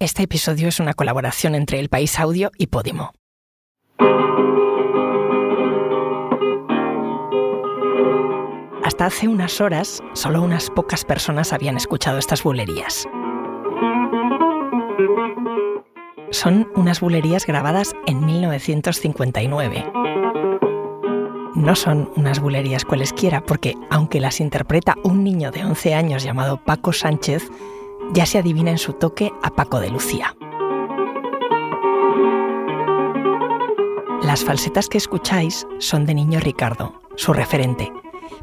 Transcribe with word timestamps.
Este 0.00 0.22
episodio 0.22 0.68
es 0.68 0.78
una 0.78 0.94
colaboración 0.94 1.56
entre 1.56 1.80
El 1.80 1.88
País 1.88 2.20
Audio 2.20 2.52
y 2.56 2.68
Podimo. 2.68 3.10
Hasta 8.84 9.06
hace 9.06 9.26
unas 9.26 9.60
horas, 9.60 10.00
solo 10.12 10.40
unas 10.40 10.70
pocas 10.70 11.04
personas 11.04 11.52
habían 11.52 11.76
escuchado 11.76 12.18
estas 12.18 12.44
bulerías. 12.44 13.08
Son 16.30 16.70
unas 16.76 17.00
bulerías 17.00 17.44
grabadas 17.44 17.96
en 18.06 18.24
1959. 18.24 19.84
No 21.56 21.74
son 21.74 22.08
unas 22.14 22.38
bulerías 22.38 22.84
cualesquiera, 22.84 23.44
porque 23.44 23.74
aunque 23.90 24.20
las 24.20 24.38
interpreta 24.38 24.94
un 25.02 25.24
niño 25.24 25.50
de 25.50 25.64
11 25.64 25.94
años 25.94 26.22
llamado 26.22 26.62
Paco 26.62 26.92
Sánchez, 26.92 27.50
ya 28.12 28.26
se 28.26 28.38
adivina 28.38 28.70
en 28.70 28.78
su 28.78 28.92
toque 28.92 29.32
a 29.42 29.50
Paco 29.50 29.80
de 29.80 29.90
Lucía. 29.90 30.34
Las 34.22 34.44
falsetas 34.44 34.88
que 34.88 34.98
escucháis 34.98 35.66
son 35.78 36.04
de 36.04 36.14
Niño 36.14 36.40
Ricardo, 36.40 37.00
su 37.16 37.32
referente, 37.32 37.92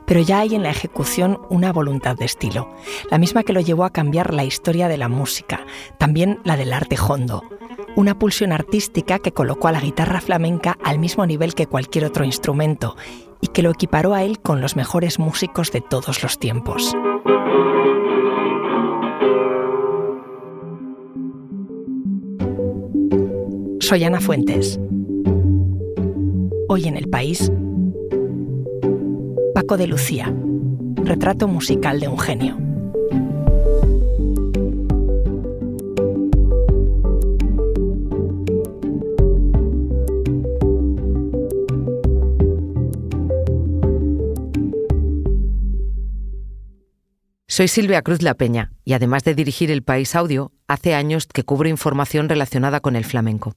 pero 0.05 0.21
ya 0.21 0.40
hay 0.40 0.55
en 0.55 0.63
la 0.63 0.70
ejecución 0.70 1.40
una 1.49 1.71
voluntad 1.71 2.16
de 2.16 2.26
estilo, 2.26 2.70
la 3.09 3.17
misma 3.17 3.43
que 3.43 3.54
lo 3.54 3.59
llevó 3.59 3.84
a 3.85 3.91
cambiar 3.91 4.34
la 4.34 4.43
historia 4.43 4.88
de 4.88 4.98
la 4.98 5.09
música, 5.09 5.66
también 5.98 6.40
la 6.43 6.57
del 6.57 6.73
arte 6.73 6.98
hondo, 6.98 7.43
una 7.95 8.18
pulsión 8.18 8.52
artística 8.52 9.20
que 9.20 9.32
colocó 9.32 9.68
a 9.68 9.71
la 9.71 9.79
guitarra 9.79 10.21
flamenca 10.21 10.77
al 10.84 10.99
mismo 10.99 11.26
nivel 11.26 11.54
que 11.54 11.68
cualquier 11.68 12.05
otro 12.05 12.26
instrumento 12.26 12.95
y 13.41 13.48
que 13.48 13.62
lo 13.62 13.71
equiparó 13.71 14.13
a 14.13 14.23
él 14.23 14.40
con 14.40 14.62
los 14.62 14.76
mejores 14.76 15.20
músicos 15.20 15.71
de 15.71 15.82
todos 15.82 16.23
los 16.23 16.40
tiempos. 16.40 16.95
Soy 23.88 24.03
Ana 24.03 24.20
Fuentes. 24.20 24.80
Hoy 26.68 26.87
en 26.87 26.98
el 26.98 27.07
país, 27.07 27.51
Paco 29.54 29.77
de 29.77 29.85
Lucía, 29.85 30.34
retrato 31.04 31.48
musical 31.48 31.99
de 31.99 32.07
un 32.07 32.18
genio. 32.18 32.57
Soy 47.45 47.67
Silvia 47.67 48.01
Cruz 48.01 48.23
La 48.23 48.34
Peña 48.34 48.71
y 48.84 48.93
además 48.93 49.23
de 49.26 49.35
dirigir 49.35 49.70
El 49.70 49.84
País 49.84 50.15
Audio, 50.15 50.51
hace 50.67 50.95
años 50.95 51.27
que 51.27 51.43
cubro 51.43 51.70
información 51.70 52.27
relacionada 52.29 52.79
con 52.79 52.95
el 52.95 53.05
flamenco. 53.05 53.55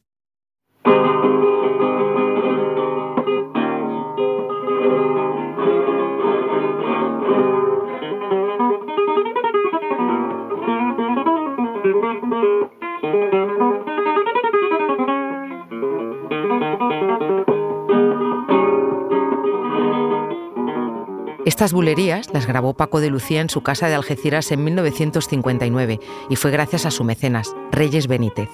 Estas 21.59 21.73
bulerías 21.73 22.33
las 22.33 22.47
grabó 22.47 22.75
Paco 22.75 23.01
de 23.01 23.11
Lucía 23.11 23.41
en 23.41 23.51
su 23.51 23.63
casa 23.63 23.89
de 23.89 23.97
Algeciras 23.97 24.53
en 24.53 24.63
1959 24.63 25.99
y 26.31 26.37
fue 26.37 26.53
gracias 26.53 26.87
a 26.87 26.93
su 26.93 27.03
mecenas, 27.03 27.53
Reyes 27.73 28.07
Benítez. 28.07 28.49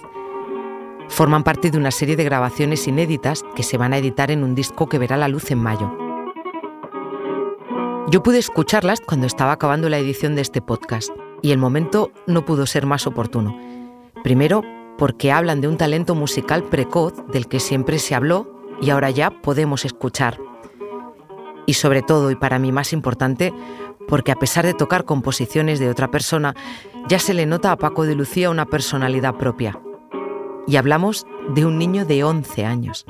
Forman 1.08 1.44
parte 1.44 1.70
de 1.70 1.76
una 1.76 1.90
serie 1.90 2.16
de 2.16 2.24
grabaciones 2.24 2.88
inéditas 2.88 3.44
que 3.54 3.62
se 3.62 3.76
van 3.76 3.92
a 3.92 3.98
editar 3.98 4.30
en 4.30 4.42
un 4.42 4.54
disco 4.54 4.88
que 4.88 4.96
verá 4.96 5.18
la 5.18 5.28
luz 5.28 5.50
en 5.50 5.58
mayo. 5.58 5.94
Yo 8.08 8.22
pude 8.22 8.38
escucharlas 8.38 9.02
cuando 9.02 9.26
estaba 9.26 9.52
acabando 9.52 9.90
la 9.90 9.98
edición 9.98 10.34
de 10.34 10.40
este 10.40 10.62
podcast 10.62 11.10
y 11.42 11.52
el 11.52 11.58
momento 11.58 12.10
no 12.26 12.46
pudo 12.46 12.64
ser 12.64 12.86
más 12.86 13.06
oportuno. 13.06 13.54
Primero, 14.22 14.62
porque 14.96 15.30
hablan 15.30 15.60
de 15.60 15.68
un 15.68 15.76
talento 15.76 16.14
musical 16.14 16.62
precoz 16.62 17.12
del 17.30 17.48
que 17.48 17.60
siempre 17.60 17.98
se 17.98 18.14
habló 18.14 18.50
y 18.80 18.88
ahora 18.88 19.10
ya 19.10 19.28
podemos 19.42 19.84
escuchar 19.84 20.38
y 21.66 21.74
sobre 21.74 22.02
todo, 22.02 22.30
y 22.30 22.36
para 22.36 22.58
mí 22.58 22.72
más 22.72 22.92
importante, 22.92 23.52
porque 24.08 24.32
a 24.32 24.36
pesar 24.36 24.64
de 24.66 24.74
tocar 24.74 25.04
composiciones 25.04 25.78
de 25.78 25.88
otra 25.88 26.10
persona, 26.10 26.54
ya 27.08 27.18
se 27.18 27.34
le 27.34 27.46
nota 27.46 27.72
a 27.72 27.76
Paco 27.76 28.04
de 28.04 28.14
Lucía 28.14 28.50
una 28.50 28.66
personalidad 28.66 29.34
propia. 29.34 29.78
Y 30.66 30.76
hablamos 30.76 31.26
de 31.54 31.66
un 31.66 31.78
niño 31.78 32.04
de 32.04 32.24
11 32.24 32.64
años. 32.64 33.06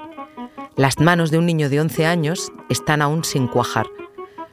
Las 0.76 0.98
manos 0.98 1.30
de 1.30 1.38
un 1.38 1.46
niño 1.46 1.68
de 1.68 1.80
11 1.80 2.06
años 2.06 2.52
están 2.68 3.00
aún 3.00 3.24
sin 3.24 3.46
cuajar. 3.46 3.86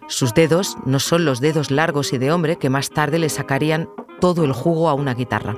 Sus 0.08 0.34
dedos 0.34 0.78
no 0.86 1.00
son 1.00 1.26
los 1.26 1.40
dedos 1.40 1.72
largos 1.72 2.14
y 2.14 2.18
de 2.18 2.32
hombre 2.32 2.58
que 2.58 2.70
más 2.70 2.90
tarde 2.90 3.18
le 3.18 3.30
sacarían 3.30 3.90
todo 4.20 4.44
el 4.44 4.52
jugo 4.52 4.90
a 4.90 4.94
una 4.94 5.14
guitarra. 5.14 5.56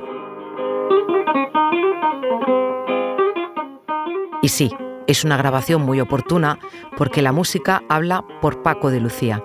Y 4.42 4.50
sí, 4.50 4.72
es 5.08 5.24
una 5.24 5.38
grabación 5.38 5.82
muy 5.82 6.00
oportuna 6.00 6.60
porque 6.98 7.22
la 7.22 7.32
música 7.32 7.84
habla 7.90 8.24
por 8.42 8.62
Paco 8.62 8.90
de 8.90 9.00
Lucía 9.00 9.44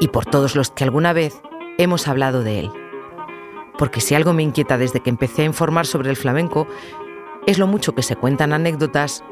y 0.00 0.08
por 0.08 0.26
todos 0.26 0.56
los 0.56 0.70
que 0.70 0.84
alguna 0.84 1.12
vez 1.12 1.40
hemos 1.78 2.08
hablado 2.08 2.42
de 2.42 2.60
él. 2.60 2.70
Porque 3.78 4.00
si 4.00 4.14
algo 4.14 4.32
me 4.32 4.42
inquieta 4.42 4.78
desde 4.78 5.00
que 5.00 5.10
empecé 5.10 5.42
a 5.42 5.46
informar 5.46 5.86
sobre 5.86 6.10
el 6.10 6.16
flamenco 6.16 6.66
es 7.46 7.58
lo 7.58 7.66
mucho 7.66 7.94
que 7.94 8.02
se 8.02 8.16
cuentan 8.16 8.52
anécdotas 8.52 9.24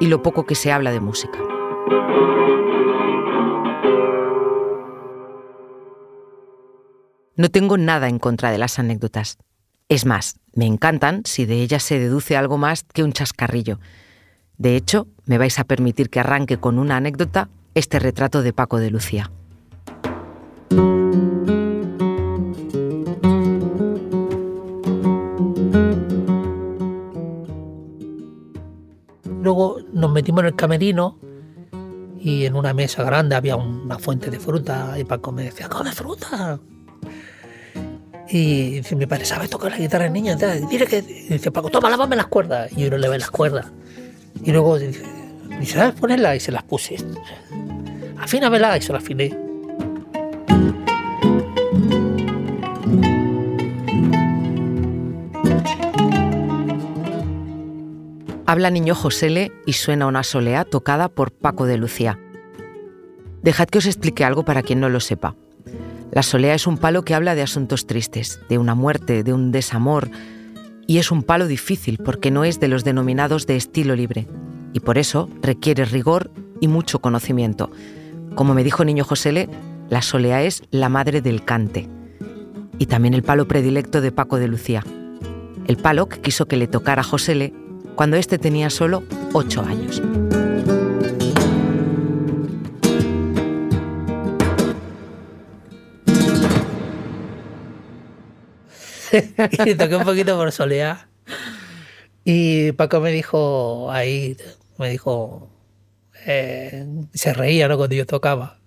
y 0.00 0.06
lo 0.06 0.22
poco 0.22 0.46
que 0.46 0.54
se 0.54 0.72
habla 0.72 0.90
de 0.92 1.00
música. 1.00 1.38
No 7.36 7.50
tengo 7.50 7.78
nada 7.78 8.08
en 8.08 8.18
contra 8.18 8.50
de 8.50 8.58
las 8.58 8.78
anécdotas. 8.78 9.38
Es 9.88 10.04
más, 10.04 10.38
me 10.54 10.66
encantan 10.66 11.22
si 11.24 11.46
de 11.46 11.62
ellas 11.62 11.82
se 11.82 11.98
deduce 11.98 12.36
algo 12.36 12.58
más 12.58 12.84
que 12.84 13.02
un 13.02 13.12
chascarrillo 13.12 13.80
de 14.60 14.76
hecho, 14.76 15.06
me 15.24 15.38
vais 15.38 15.58
a 15.58 15.64
permitir 15.64 16.10
que 16.10 16.20
arranque 16.20 16.58
con 16.58 16.78
una 16.78 16.98
anécdota 16.98 17.48
este 17.74 17.98
retrato 17.98 18.42
de 18.42 18.52
Paco 18.52 18.78
de 18.78 18.90
Lucía. 18.90 19.30
Luego 29.40 29.78
nos 29.94 30.12
metimos 30.12 30.40
en 30.40 30.48
el 30.48 30.54
camerino 30.54 31.16
y 32.20 32.44
en 32.44 32.54
una 32.54 32.74
mesa 32.74 33.02
grande 33.02 33.36
había 33.36 33.56
una 33.56 33.98
fuente 33.98 34.30
de 34.30 34.38
fruta 34.38 34.98
y 34.98 35.04
Paco 35.04 35.32
me 35.32 35.44
decía, 35.44 35.70
come 35.70 35.90
fruta. 35.92 36.60
Y 38.28 38.72
dice, 38.72 38.94
mi 38.94 39.06
padre, 39.06 39.24
¿sabe 39.24 39.48
tocar 39.48 39.70
la 39.70 39.78
guitarra 39.78 40.04
el 40.04 40.12
niño? 40.12 40.36
Dile 40.36 40.86
que, 40.86 41.00
dice 41.00 41.50
Paco, 41.50 41.70
toma, 41.70 41.88
lávame 41.88 42.14
las 42.14 42.26
cuerdas. 42.26 42.70
Y 42.76 42.82
yo 42.82 42.90
no 42.90 42.98
le 42.98 43.08
ve 43.08 43.18
las 43.18 43.30
cuerdas. 43.30 43.72
Y 44.42 44.52
luego 44.52 44.78
dice, 44.78 45.04
¿sabes 45.64 45.94
ponerla? 45.98 46.34
Y 46.34 46.40
se 46.40 46.52
las 46.52 46.62
puse. 46.62 46.96
Afínamela 48.18 48.76
y 48.76 48.82
se 48.82 48.92
la 48.92 48.98
afiné. 48.98 49.36
Habla 58.46 58.70
Niño 58.70 58.96
Josele 58.96 59.52
y 59.64 59.74
suena 59.74 60.08
una 60.08 60.24
solea 60.24 60.64
tocada 60.64 61.08
por 61.08 61.30
Paco 61.30 61.66
de 61.66 61.76
Lucía. 61.76 62.18
Dejad 63.42 63.68
que 63.68 63.78
os 63.78 63.86
explique 63.86 64.24
algo 64.24 64.44
para 64.44 64.62
quien 64.62 64.80
no 64.80 64.88
lo 64.88 64.98
sepa. 64.98 65.36
La 66.10 66.24
solea 66.24 66.54
es 66.54 66.66
un 66.66 66.76
palo 66.76 67.04
que 67.04 67.14
habla 67.14 67.36
de 67.36 67.42
asuntos 67.42 67.86
tristes, 67.86 68.40
de 68.48 68.58
una 68.58 68.74
muerte, 68.74 69.22
de 69.22 69.32
un 69.32 69.52
desamor, 69.52 70.10
y 70.90 70.98
es 70.98 71.12
un 71.12 71.22
palo 71.22 71.46
difícil 71.46 71.98
porque 71.98 72.32
no 72.32 72.42
es 72.42 72.58
de 72.58 72.66
los 72.66 72.82
denominados 72.82 73.46
de 73.46 73.54
estilo 73.54 73.94
libre 73.94 74.26
y 74.72 74.80
por 74.80 74.98
eso 74.98 75.30
requiere 75.40 75.84
rigor 75.84 76.32
y 76.60 76.66
mucho 76.66 76.98
conocimiento. 76.98 77.70
Como 78.34 78.54
me 78.54 78.64
dijo 78.64 78.84
Niño 78.84 79.04
Josele, 79.04 79.48
la 79.88 80.02
solea 80.02 80.42
es 80.42 80.64
la 80.72 80.88
madre 80.88 81.20
del 81.20 81.44
cante 81.44 81.88
y 82.80 82.86
también 82.86 83.14
el 83.14 83.22
palo 83.22 83.46
predilecto 83.46 84.00
de 84.00 84.10
Paco 84.10 84.38
de 84.38 84.48
Lucía. 84.48 84.84
El 85.68 85.76
palo 85.76 86.08
que 86.08 86.20
quiso 86.20 86.48
que 86.48 86.56
le 86.56 86.66
tocara 86.66 87.02
a 87.02 87.04
Josele 87.04 87.54
cuando 87.94 88.16
éste 88.16 88.38
tenía 88.38 88.68
solo 88.68 89.04
ocho 89.32 89.62
años. 89.62 90.02
y 99.66 99.74
toqué 99.74 99.96
un 99.96 100.04
poquito 100.04 100.36
por 100.36 100.52
solear. 100.52 101.08
Y 102.24 102.72
Paco 102.72 103.00
me 103.00 103.10
dijo 103.10 103.90
ahí, 103.90 104.36
me 104.78 104.90
dijo, 104.90 105.50
eh, 106.26 106.86
se 107.14 107.32
reía 107.32 107.68
¿no? 107.68 107.76
cuando 107.76 107.96
yo 107.96 108.06
tocaba. 108.06 108.58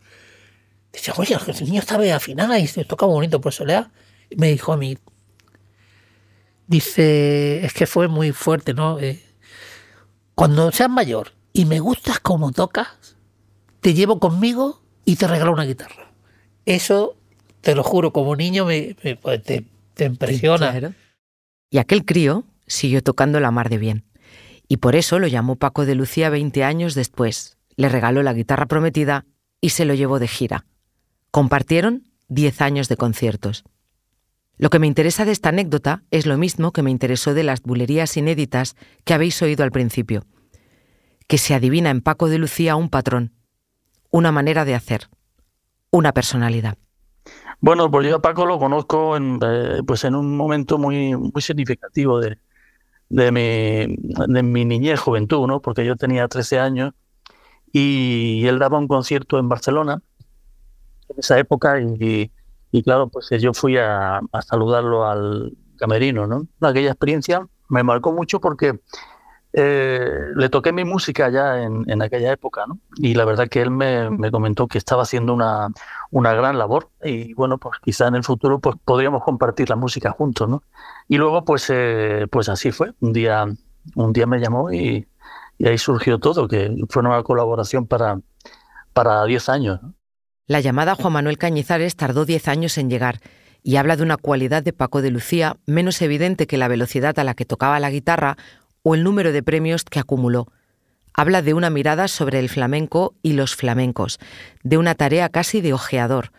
Dice, 0.92 1.12
oye, 1.18 1.38
el 1.48 1.66
niño 1.66 1.82
sabe 1.82 2.12
afinar 2.12 2.60
y 2.60 2.68
se 2.68 2.86
toca 2.86 3.06
bonito 3.06 3.42
por 3.42 3.54
solear. 3.54 3.92
Y 4.30 4.36
me 4.36 4.52
dijo 4.52 4.74
a 4.74 4.78
mí, 4.78 4.98
dice, 6.68 7.66
es 7.66 7.74
que 7.74 7.88
fue 7.88 8.08
muy 8.08 8.32
fuerte, 8.32 8.74
¿no? 8.74 9.00
Eh, 9.00 9.24
cuando 10.36 10.72
seas 10.72 10.90
mayor 10.90 11.32
y 11.52 11.66
me 11.66 11.80
gustas 11.80 12.20
como 12.20 12.52
tocas, 12.52 13.16
te 13.82 13.94
llevo 13.94 14.20
conmigo 14.20 14.82
y 15.06 15.16
te 15.16 15.28
regalo 15.28 15.52
una 15.52 15.66
guitarra. 15.66 16.12
Eso, 16.66 17.16
te 17.62 17.76
lo 17.76 17.84
juro, 17.84 18.14
como 18.14 18.36
niño 18.36 18.66
me, 18.66 18.96
pues, 19.22 19.44
te, 19.44 19.66
impresiona. 20.00 20.96
Y 21.70 21.78
aquel 21.78 22.06
crío 22.06 22.46
siguió 22.68 23.02
tocando 23.02 23.40
la 23.40 23.52
mar 23.52 23.70
de 23.70 23.78
bien. 23.78 24.06
Y 24.68 24.78
por 24.78 24.96
eso 24.96 25.20
lo 25.20 25.28
llamó 25.28 25.56
Paco 25.56 25.86
de 25.86 25.96
Lucía 25.96 26.30
20 26.30 26.64
años 26.64 26.96
después. 26.96 27.58
Le 27.76 27.90
regaló 27.90 28.24
la 28.24 28.34
guitarra 28.34 28.66
prometida 28.66 29.26
y 29.62 29.70
se 29.70 29.86
lo 29.86 29.94
llevó 29.94 30.20
de 30.20 30.28
gira. 30.28 30.66
Compartieron 31.32 32.10
10 32.30 32.62
años 32.62 32.90
de 32.90 32.98
conciertos. 32.98 33.64
Lo 34.58 34.70
que 34.70 34.80
me 34.80 34.88
interesa 34.88 35.26
de 35.26 35.32
esta 35.32 35.50
anécdota 35.50 36.04
es 36.12 36.26
lo 36.26 36.38
mismo 36.38 36.72
que 36.72 36.84
me 36.84 36.92
interesó 36.92 37.34
de 37.34 37.44
las 37.44 37.62
bulerías 37.62 38.16
inéditas 38.18 38.76
que 39.04 39.14
habéis 39.14 39.42
oído 39.42 39.64
al 39.64 39.72
principio, 39.72 40.26
que 41.28 41.38
se 41.38 41.56
adivina 41.56 41.90
en 41.90 42.02
Paco 42.02 42.30
de 42.30 42.38
Lucía 42.38 42.76
un 42.76 42.90
patrón, 42.90 43.34
una 44.12 44.32
manera 44.32 44.64
de 44.64 44.76
hacer, 44.76 45.10
una 45.90 46.14
personalidad. 46.14 46.78
Bueno, 47.64 47.90
pues 47.90 48.06
yo 48.10 48.18
a 48.18 48.22
Paco 48.22 48.46
lo 48.46 48.60
conozco 48.60 49.16
en, 49.16 49.40
eh, 49.42 49.84
pues 49.88 50.04
en 50.04 50.16
un 50.16 50.36
momento 50.36 50.78
muy, 50.78 51.16
muy 51.16 51.42
significativo 51.42 52.20
de, 52.20 52.38
de, 53.08 53.32
mi, 53.32 53.96
de 54.28 54.44
mi 54.44 54.66
niñez, 54.66 55.00
juventud, 55.00 55.48
¿no? 55.48 55.62
porque 55.62 55.86
yo 55.86 55.96
tenía 55.96 56.28
13 56.28 56.60
años 56.60 56.92
y 57.72 58.46
él 58.48 58.60
daba 58.60 58.78
un 58.80 58.90
concierto 58.90 59.40
en 59.40 59.48
Barcelona 59.48 60.02
en 61.08 61.20
esa 61.20 61.40
época 61.40 61.80
y, 61.80 62.34
y 62.74 62.84
claro, 62.84 63.08
pues 63.08 63.30
yo 63.42 63.54
fui 63.54 63.78
a, 63.78 64.18
a, 64.18 64.42
saludarlo 64.42 65.06
al 65.06 65.56
camerino, 65.78 66.28
¿no? 66.28 66.46
Aquella 66.60 66.90
experiencia 66.90 67.48
me 67.70 67.82
marcó 67.82 68.12
mucho 68.12 68.42
porque 68.42 68.82
eh, 69.56 70.32
le 70.36 70.50
toqué 70.50 70.72
mi 70.72 70.84
música 70.84 71.30
ya 71.30 71.62
en, 71.62 72.02
aquella 72.02 72.32
época, 72.32 72.66
¿no? 72.68 72.80
Y 72.96 73.14
la 73.14 73.24
verdad 73.24 73.48
que 73.48 73.62
él 73.62 73.70
me, 73.70 74.10
me, 74.10 74.32
comentó 74.32 74.68
que 74.68 74.80
estaba 74.80 75.04
haciendo 75.04 75.32
una, 75.32 75.70
gran 76.12 76.58
labor 76.58 76.90
y 77.04 77.36
bueno, 77.36 77.60
pues 77.60 77.78
quizá 77.84 78.08
en 78.08 78.16
el 78.16 78.24
futuro 78.24 78.60
pues 78.60 78.78
podríamos 78.84 79.24
compartir 79.24 79.70
la 79.70 79.76
música 79.76 80.10
juntos, 80.10 80.50
¿no? 80.50 80.64
Y 81.08 81.18
luego 81.18 81.46
pues, 81.46 81.70
eh, 81.70 82.26
pues 82.32 82.50
así 82.50 82.72
fue. 82.72 82.94
Un 83.00 83.14
día, 83.14 83.46
me 84.26 84.40
llamó 84.40 84.72
y, 84.72 85.08
ahí 85.64 85.78
surgió 85.78 86.18
todo, 86.18 86.48
que 86.48 86.76
fue 86.90 87.04
una 87.04 87.22
colaboración 87.22 87.86
para, 87.86 88.20
para 88.92 89.24
10 89.24 89.50
años. 89.50 89.80
La 90.48 90.62
llamada 90.62 90.96
Juan 90.96 91.14
Manuel 91.14 91.38
Cañizares 91.38 91.96
tardó 91.96 92.26
10 92.26 92.48
años 92.48 92.78
en 92.80 92.90
llegar 92.90 93.20
y 93.62 93.78
habla 93.78 93.96
de 93.96 94.04
una 94.04 94.18
cualidad 94.18 94.62
de 94.62 94.74
Paco 94.74 95.02
de 95.02 95.12
Lucía 95.12 95.58
menos 95.66 96.02
evidente 96.02 96.48
que 96.48 96.58
la 96.58 96.68
velocidad 96.68 97.18
a 97.18 97.24
la 97.24 97.34
que 97.34 97.46
tocaba 97.46 97.80
la 97.80 97.92
guitarra 97.92 98.36
o 98.84 98.96
el 98.96 99.04
número 99.04 99.32
de 99.32 99.42
premios 99.42 99.84
que 99.84 100.00
acumuló. 100.00 100.48
Habla 101.14 101.42
de 101.42 101.54
una 101.54 101.70
mirada 101.70 102.08
sobre 102.08 102.40
el 102.40 102.50
flamenco 102.50 103.16
y 103.22 103.34
los 103.34 103.56
flamencos, 103.56 104.20
de 104.64 104.78
una 104.78 104.96
tarea 104.96 105.30
casi 105.30 105.62
de 105.62 105.74
ojeador, 105.74 106.32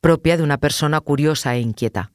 propia 0.00 0.36
de 0.36 0.42
una 0.42 0.58
persona 0.58 1.00
curiosa 1.00 1.54
e 1.54 1.60
inquieta. 1.60 2.12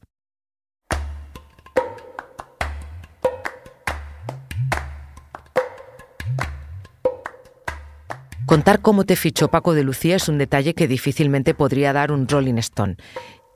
Contar 8.49 8.81
cómo 8.81 9.03
te 9.03 9.15
fichó 9.15 9.49
Paco 9.49 9.75
de 9.75 9.83
Lucía 9.83 10.15
es 10.15 10.27
un 10.27 10.39
detalle 10.39 10.73
que 10.73 10.87
difícilmente 10.87 11.53
podría 11.53 11.93
dar 11.93 12.11
un 12.11 12.27
Rolling 12.27 12.57
Stone. 12.57 12.97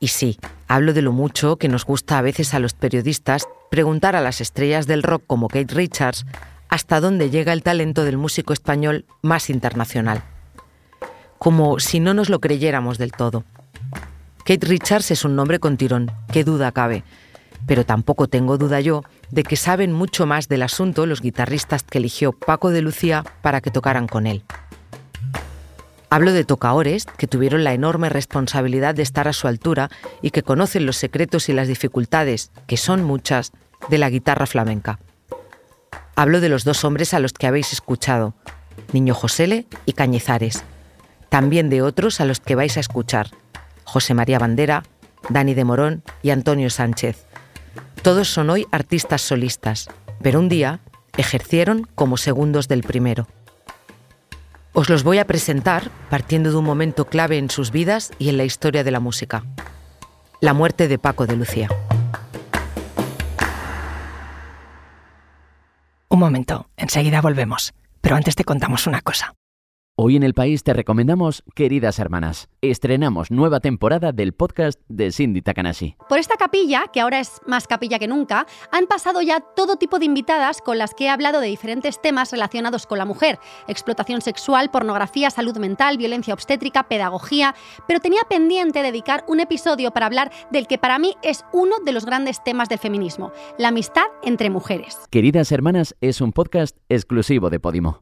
Y 0.04 0.10
sí, 0.10 0.38
hablo 0.68 0.92
de 0.92 1.02
lo 1.02 1.14
mucho 1.14 1.56
que 1.56 1.70
nos 1.70 1.86
gusta 1.86 2.18
a 2.18 2.22
veces 2.22 2.54
a 2.54 2.60
los 2.60 2.74
periodistas 2.74 3.48
preguntar 3.72 4.18
a 4.18 4.22
las 4.22 4.42
estrellas 4.42 4.86
del 4.86 5.02
rock 5.02 5.24
como 5.26 5.48
Kate 5.48 5.74
Richards 5.74 6.26
hasta 6.68 7.00
dónde 7.00 7.30
llega 7.30 7.54
el 7.54 7.64
talento 7.64 8.04
del 8.04 8.18
músico 8.18 8.52
español 8.52 9.06
más 9.22 9.50
internacional. 9.50 10.22
Como 11.38 11.80
si 11.80 12.02
no 12.02 12.14
nos 12.14 12.28
lo 12.28 12.42
creyéramos 12.42 12.98
del 12.98 13.14
todo. 13.14 13.46
Kate 14.40 14.68
Richards 14.68 15.10
es 15.12 15.24
un 15.24 15.38
nombre 15.38 15.60
con 15.60 15.78
tirón, 15.78 16.12
qué 16.34 16.44
duda 16.44 16.74
cabe, 16.74 17.06
pero 17.66 17.86
tampoco 17.86 18.28
tengo 18.28 18.58
duda 18.58 18.82
yo 18.82 19.04
de 19.32 19.44
que 19.44 19.56
saben 19.56 19.94
mucho 19.94 20.26
más 20.26 20.50
del 20.50 20.64
asunto 20.64 21.06
los 21.06 21.22
guitarristas 21.22 21.84
que 21.84 22.00
eligió 22.00 22.34
Paco 22.34 22.72
de 22.72 22.82
Lucía 22.82 23.24
para 23.42 23.62
que 23.62 23.72
tocaran 23.72 24.10
con 24.10 24.28
él. 24.28 24.44
Hablo 26.14 26.32
de 26.32 26.44
tocaores 26.44 27.08
que 27.08 27.26
tuvieron 27.26 27.64
la 27.64 27.74
enorme 27.74 28.08
responsabilidad 28.08 28.94
de 28.94 29.02
estar 29.02 29.28
a 29.28 29.34
su 29.34 29.48
altura 29.48 29.90
y 30.22 30.30
que 30.30 30.44
conocen 30.44 30.86
los 30.86 30.98
secretos 30.98 31.50
y 31.50 31.54
las 31.54 31.68
dificultades, 31.68 32.52
que 32.68 32.78
son 32.78 33.04
muchas, 33.04 33.52
de 33.90 33.98
la 33.98 34.12
guitarra 34.12 34.46
flamenca. 34.46 35.00
Hablo 36.16 36.40
de 36.40 36.50
los 36.50 36.66
dos 36.66 36.84
hombres 36.84 37.16
a 37.16 37.20
los 37.20 37.34
que 37.34 37.48
habéis 37.48 37.74
escuchado, 37.74 38.36
Niño 38.92 39.16
Josele 39.16 39.66
y 39.88 39.94
Cañizares. 39.94 40.64
También 41.30 41.72
de 41.72 41.82
otros 41.82 42.22
a 42.22 42.26
los 42.26 42.40
que 42.40 42.54
vais 42.54 42.78
a 42.78 42.82
escuchar, 42.82 43.32
José 43.84 44.14
María 44.14 44.38
Bandera, 44.38 44.84
Dani 45.30 45.56
de 45.56 45.64
Morón 45.64 46.04
y 46.22 46.30
Antonio 46.30 46.70
Sánchez. 46.70 47.26
Todos 48.04 48.28
son 48.28 48.52
hoy 48.52 48.68
artistas 48.72 49.24
solistas, 49.24 49.90
pero 50.22 50.38
un 50.38 50.48
día 50.48 50.80
ejercieron 51.18 51.88
como 51.96 52.18
segundos 52.18 52.68
del 52.68 52.84
primero. 52.84 53.28
Os 54.76 54.90
los 54.90 55.04
voy 55.04 55.20
a 55.20 55.28
presentar 55.28 55.92
partiendo 56.10 56.50
de 56.50 56.58
un 56.58 56.66
momento 56.66 57.06
clave 57.06 57.38
en 57.38 57.52
sus 57.52 57.70
vidas 57.70 58.12
y 58.18 58.30
en 58.30 58.38
la 58.38 58.44
historia 58.44 58.84
de 58.84 58.90
la 58.90 59.00
música. 59.00 59.44
La 60.42 60.56
muerte 60.56 60.88
de 60.88 60.98
Paco 60.98 61.28
de 61.28 61.36
Lucía. 61.36 61.70
Un 66.10 66.20
momento, 66.20 66.70
enseguida 66.76 67.22
volvemos, 67.22 67.74
pero 68.02 68.16
antes 68.16 68.36
te 68.36 68.44
contamos 68.44 68.88
una 68.88 69.02
cosa. 69.02 69.36
Hoy 69.96 70.16
en 70.16 70.24
el 70.24 70.34
país 70.34 70.64
te 70.64 70.74
recomendamos 70.74 71.44
Queridas 71.54 72.00
Hermanas. 72.00 72.50
Estrenamos 72.62 73.30
nueva 73.30 73.60
temporada 73.60 74.12
del 74.12 74.34
podcast 74.34 74.82
de 74.88 75.12
Cindy 75.12 75.44
Takanashi. 75.44 75.98
Por 76.10 76.18
esta 76.18 76.36
capilla, 76.36 76.86
que 76.92 77.00
ahora 77.00 77.20
es 77.20 77.40
más 77.46 77.68
capilla 77.68 78.00
que 78.00 78.08
nunca, 78.08 78.48
han 78.72 78.88
pasado 78.88 79.22
ya 79.22 79.40
todo 79.40 79.76
tipo 79.76 80.00
de 80.00 80.06
invitadas 80.06 80.62
con 80.62 80.80
las 80.80 80.96
que 80.96 81.06
he 81.06 81.10
hablado 81.10 81.42
de 81.42 81.48
diferentes 81.48 82.02
temas 82.02 82.32
relacionados 82.32 82.88
con 82.88 82.98
la 82.98 83.06
mujer: 83.06 83.38
explotación 83.68 84.22
sexual, 84.22 84.72
pornografía, 84.72 85.30
salud 85.30 85.56
mental, 85.58 86.00
violencia 86.00 86.34
obstétrica, 86.34 86.88
pedagogía. 86.88 87.54
Pero 87.88 88.00
tenía 88.00 88.24
pendiente 88.28 88.82
dedicar 88.82 89.24
un 89.28 89.42
episodio 89.42 89.92
para 89.92 90.08
hablar 90.08 90.32
del 90.50 90.66
que 90.66 90.80
para 90.80 90.98
mí 90.98 91.14
es 91.22 91.46
uno 91.54 91.76
de 91.86 91.92
los 91.92 92.08
grandes 92.08 92.44
temas 92.44 92.68
del 92.68 92.80
feminismo: 92.80 93.32
la 93.60 93.68
amistad 93.68 94.06
entre 94.24 94.50
mujeres. 94.50 94.98
Queridas 95.12 95.52
Hermanas 95.52 95.96
es 96.02 96.20
un 96.20 96.34
podcast 96.34 96.78
exclusivo 96.90 97.52
de 97.52 97.60
Podimo. 97.60 98.02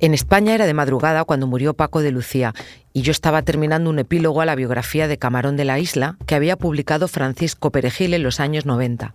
En 0.00 0.14
España 0.14 0.54
era 0.54 0.64
de 0.64 0.72
madrugada 0.72 1.26
cuando 1.26 1.46
murió 1.46 1.74
Paco 1.74 2.00
de 2.00 2.10
Lucía 2.10 2.54
y 2.94 3.02
yo 3.02 3.10
estaba 3.10 3.42
terminando 3.42 3.90
un 3.90 3.98
epílogo 3.98 4.40
a 4.40 4.46
la 4.46 4.54
biografía 4.54 5.06
de 5.08 5.18
Camarón 5.18 5.58
de 5.58 5.66
la 5.66 5.78
Isla 5.78 6.16
que 6.24 6.34
había 6.34 6.56
publicado 6.56 7.06
Francisco 7.06 7.70
Perejil 7.70 8.14
en 8.14 8.22
los 8.22 8.40
años 8.40 8.64
90. 8.64 9.12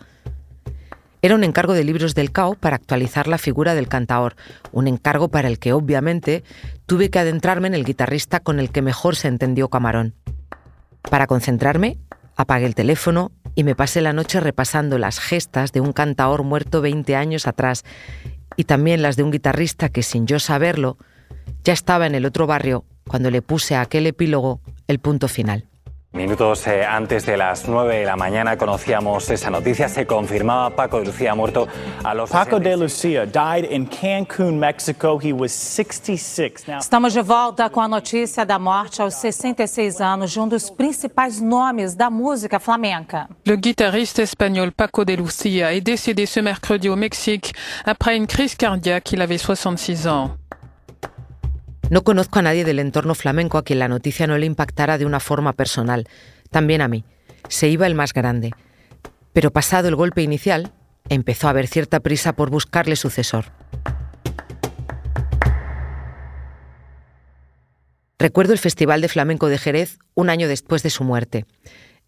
Era 1.24 1.34
un 1.34 1.44
encargo 1.44 1.74
de 1.74 1.84
libros 1.84 2.14
del 2.14 2.32
CAO 2.32 2.54
para 2.54 2.76
actualizar 2.76 3.28
la 3.28 3.40
figura 3.40 3.74
del 3.74 3.88
cantaor, 3.88 4.36
un 4.72 4.88
encargo 4.88 5.30
para 5.30 5.48
el 5.48 5.58
que 5.58 5.74
obviamente 5.74 6.44
tuve 6.86 7.10
que 7.10 7.18
adentrarme 7.18 7.68
en 7.68 7.74
el 7.74 7.84
guitarrista 7.84 8.40
con 8.40 8.60
el 8.60 8.70
que 8.70 8.84
mejor 8.84 9.16
se 9.16 9.28
entendió 9.28 9.70
Camarón. 9.70 10.14
Para 11.10 11.26
concentrarme, 11.26 11.98
apagué 12.36 12.68
el 12.68 12.76
teléfono 12.76 13.32
y 13.56 13.64
me 13.64 13.74
pasé 13.74 14.02
la 14.02 14.14
noche 14.14 14.40
repasando 14.40 15.00
las 15.00 15.20
gestas 15.20 15.72
de 15.72 15.80
un 15.80 15.94
cantaor 15.94 16.44
muerto 16.44 16.82
20 16.82 17.16
años 17.16 17.48
atrás 17.48 17.86
y 18.56 18.66
también 18.66 19.02
las 19.02 19.16
de 19.16 19.24
un 19.24 19.32
guitarrista 19.32 19.90
que 19.90 20.04
sin 20.04 20.28
yo 20.28 20.40
saberlo 20.40 20.98
ya 21.64 21.74
estaba 21.74 22.08
en 22.08 22.16
el 22.16 22.26
otro 22.26 22.48
barrio 22.48 22.86
cuando 23.08 23.32
le 23.32 23.42
puse 23.42 23.76
a 23.76 23.82
aquel 23.82 24.08
epílogo 24.08 24.62
el 24.88 25.00
punto 25.00 25.28
final. 25.28 25.66
Minutos 26.16 26.66
eh, 26.68 26.86
antes 26.86 27.26
de 27.26 27.36
las 27.36 27.68
9 27.68 27.98
de 27.98 28.06
la 28.06 28.16
mañana 28.16 28.58
conocíamos 28.58 29.30
esa 29.30 29.50
noticia. 29.50 29.90
Se 29.90 30.08
confirmaba 30.08 30.74
Paco 30.74 31.00
de 31.00 31.08
Lucía 31.08 31.36
muerto 31.36 31.68
a 32.06 32.14
los. 32.14 32.30
Paco 32.30 32.58
de 32.58 32.78
Lucía 32.78 33.26
died 33.26 33.70
in 33.70 33.86
Cancún, 33.86 34.58
Mexico. 34.58 35.20
He 35.22 35.34
was 35.34 35.52
66. 35.52 36.68
Now... 36.70 36.80
Estamos 36.80 37.14
de 37.14 37.22
volta 37.22 37.70
com 37.70 37.82
a 37.82 37.88
notícia 37.90 38.46
da 38.46 38.58
morte 38.58 39.02
aos 39.02 39.16
66 39.16 40.00
anos 40.00 40.32
de 40.32 40.40
um 40.40 40.48
dos 40.48 40.70
principais 40.70 41.42
nomes 41.42 41.96
da 41.96 42.10
música 42.10 42.62
flamenca. 42.62 43.28
Le 43.46 43.58
guitariste 43.58 44.22
espagnol 44.22 44.72
Paco 44.72 45.04
de 45.04 45.18
Lucía 45.18 45.74
est 45.76 45.82
décédé 45.82 46.26
ce 46.26 46.40
mercredi 46.40 46.88
au 46.88 46.96
Mexique 46.96 47.52
après 47.84 48.16
une 48.16 48.26
crise 48.26 48.56
cardiaque. 48.56 49.12
Il 49.12 49.22
avait 49.22 49.38
66 49.38 50.08
ans. 50.08 50.32
No 51.90 52.04
conozco 52.04 52.40
a 52.40 52.42
nadie 52.42 52.66
del 52.66 52.80
entorno 52.80 53.14
flamenco 53.14 53.60
a 53.60 53.64
quien 53.64 53.78
la 53.78 53.88
noticia 53.88 54.26
no 54.26 54.38
le 54.40 54.48
impactara 54.48 54.98
de 54.98 55.06
una 55.06 55.20
forma 55.20 55.54
personal. 55.54 56.08
También 56.50 56.82
a 56.82 56.88
mí. 56.88 57.06
Se 57.48 57.68
iba 57.68 57.86
el 57.86 57.94
más 57.94 58.12
grande. 58.12 58.54
Pero 59.34 59.52
pasado 59.52 59.88
el 59.88 59.96
golpe 59.96 60.24
inicial, 60.24 60.74
empezó 61.10 61.46
a 61.46 61.52
haber 61.52 61.68
cierta 61.68 62.00
prisa 62.00 62.34
por 62.34 62.50
buscarle 62.50 62.96
sucesor. 62.96 63.46
Recuerdo 68.18 68.54
el 68.54 68.60
Festival 68.60 69.02
de 69.02 69.10
Flamenco 69.10 69.48
de 69.48 69.60
Jerez 69.60 70.00
un 70.16 70.32
año 70.32 70.48
después 70.48 70.82
de 70.82 70.90
su 70.90 71.04
muerte, 71.04 71.46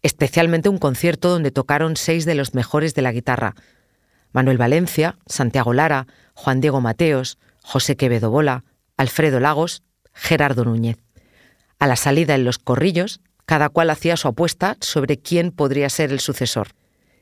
especialmente 0.02 0.68
un 0.68 0.78
concierto 0.78 1.28
donde 1.28 1.52
tocaron 1.52 1.96
seis 1.96 2.24
de 2.24 2.34
los 2.34 2.54
mejores 2.54 2.94
de 2.94 3.02
la 3.02 3.12
guitarra. 3.12 3.54
Manuel 4.32 4.58
Valencia, 4.58 5.18
Santiago 5.26 5.72
Lara, 5.72 6.08
Juan 6.34 6.60
Diego 6.60 6.80
Mateos, 6.80 7.38
José 7.62 7.96
Quevedo 7.96 8.30
Bola, 8.30 8.64
Alfredo 8.98 9.40
Lagos, 9.40 9.82
Gerardo 10.12 10.64
Núñez. 10.64 10.98
A 11.78 11.86
la 11.86 11.96
salida 11.96 12.34
en 12.34 12.44
los 12.44 12.58
corrillos, 12.58 13.20
cada 13.46 13.70
cual 13.70 13.88
hacía 13.88 14.16
su 14.16 14.28
apuesta 14.28 14.76
sobre 14.80 15.18
quién 15.18 15.52
podría 15.52 15.88
ser 15.88 16.12
el 16.12 16.20
sucesor. 16.20 16.68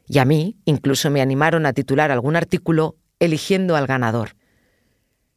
Y 0.09 0.19
a 0.19 0.25
mí 0.25 0.57
incluso 0.65 1.11
me 1.11 1.21
animaron 1.21 1.67
a 1.67 1.73
titular 1.73 2.11
algún 2.11 2.35
artículo 2.35 2.97
eligiendo 3.21 3.77
al 3.77 3.87
ganador. 3.87 4.37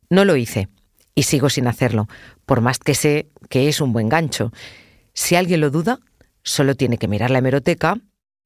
No 0.10 0.26
lo 0.26 0.36
hice, 0.36 0.70
y 1.14 1.24
sigo 1.24 1.50
sin 1.50 1.68
hacerlo, 1.68 2.08
por 2.46 2.62
más 2.62 2.80
que 2.80 2.96
sé 2.96 3.30
que 3.50 3.68
es 3.68 3.82
un 3.82 3.92
buen 3.92 4.10
gancho. 4.10 4.52
Si 5.14 5.36
alguien 5.36 5.60
lo 5.60 5.70
duda, 5.70 6.00
solo 6.44 6.76
tiene 6.76 6.98
que 6.98 7.10
mirar 7.10 7.30
la 7.30 7.40
hemeroteca, 7.40 7.98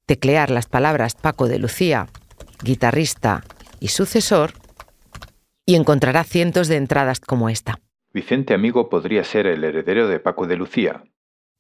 teclear 0.08 0.50
las 0.50 0.66
palabras 0.66 1.14
Paco 1.14 1.48
de 1.48 1.60
Lucía, 1.60 2.08
guitarrista 2.64 3.44
y 3.80 3.90
sucesor, 3.90 4.54
y 5.66 5.76
encontrará 5.76 6.24
cientos 6.24 6.68
de 6.68 6.78
entradas 6.78 7.20
como 7.20 7.50
esta. 7.50 7.80
Vicente 8.14 8.54
Amigo 8.54 8.90
podría 8.90 9.24
ser 9.24 9.48
el 9.48 9.64
heredero 9.64 10.08
de 10.08 10.20
Paco 10.20 10.46
de 10.48 10.56
Lucía. 10.56 11.04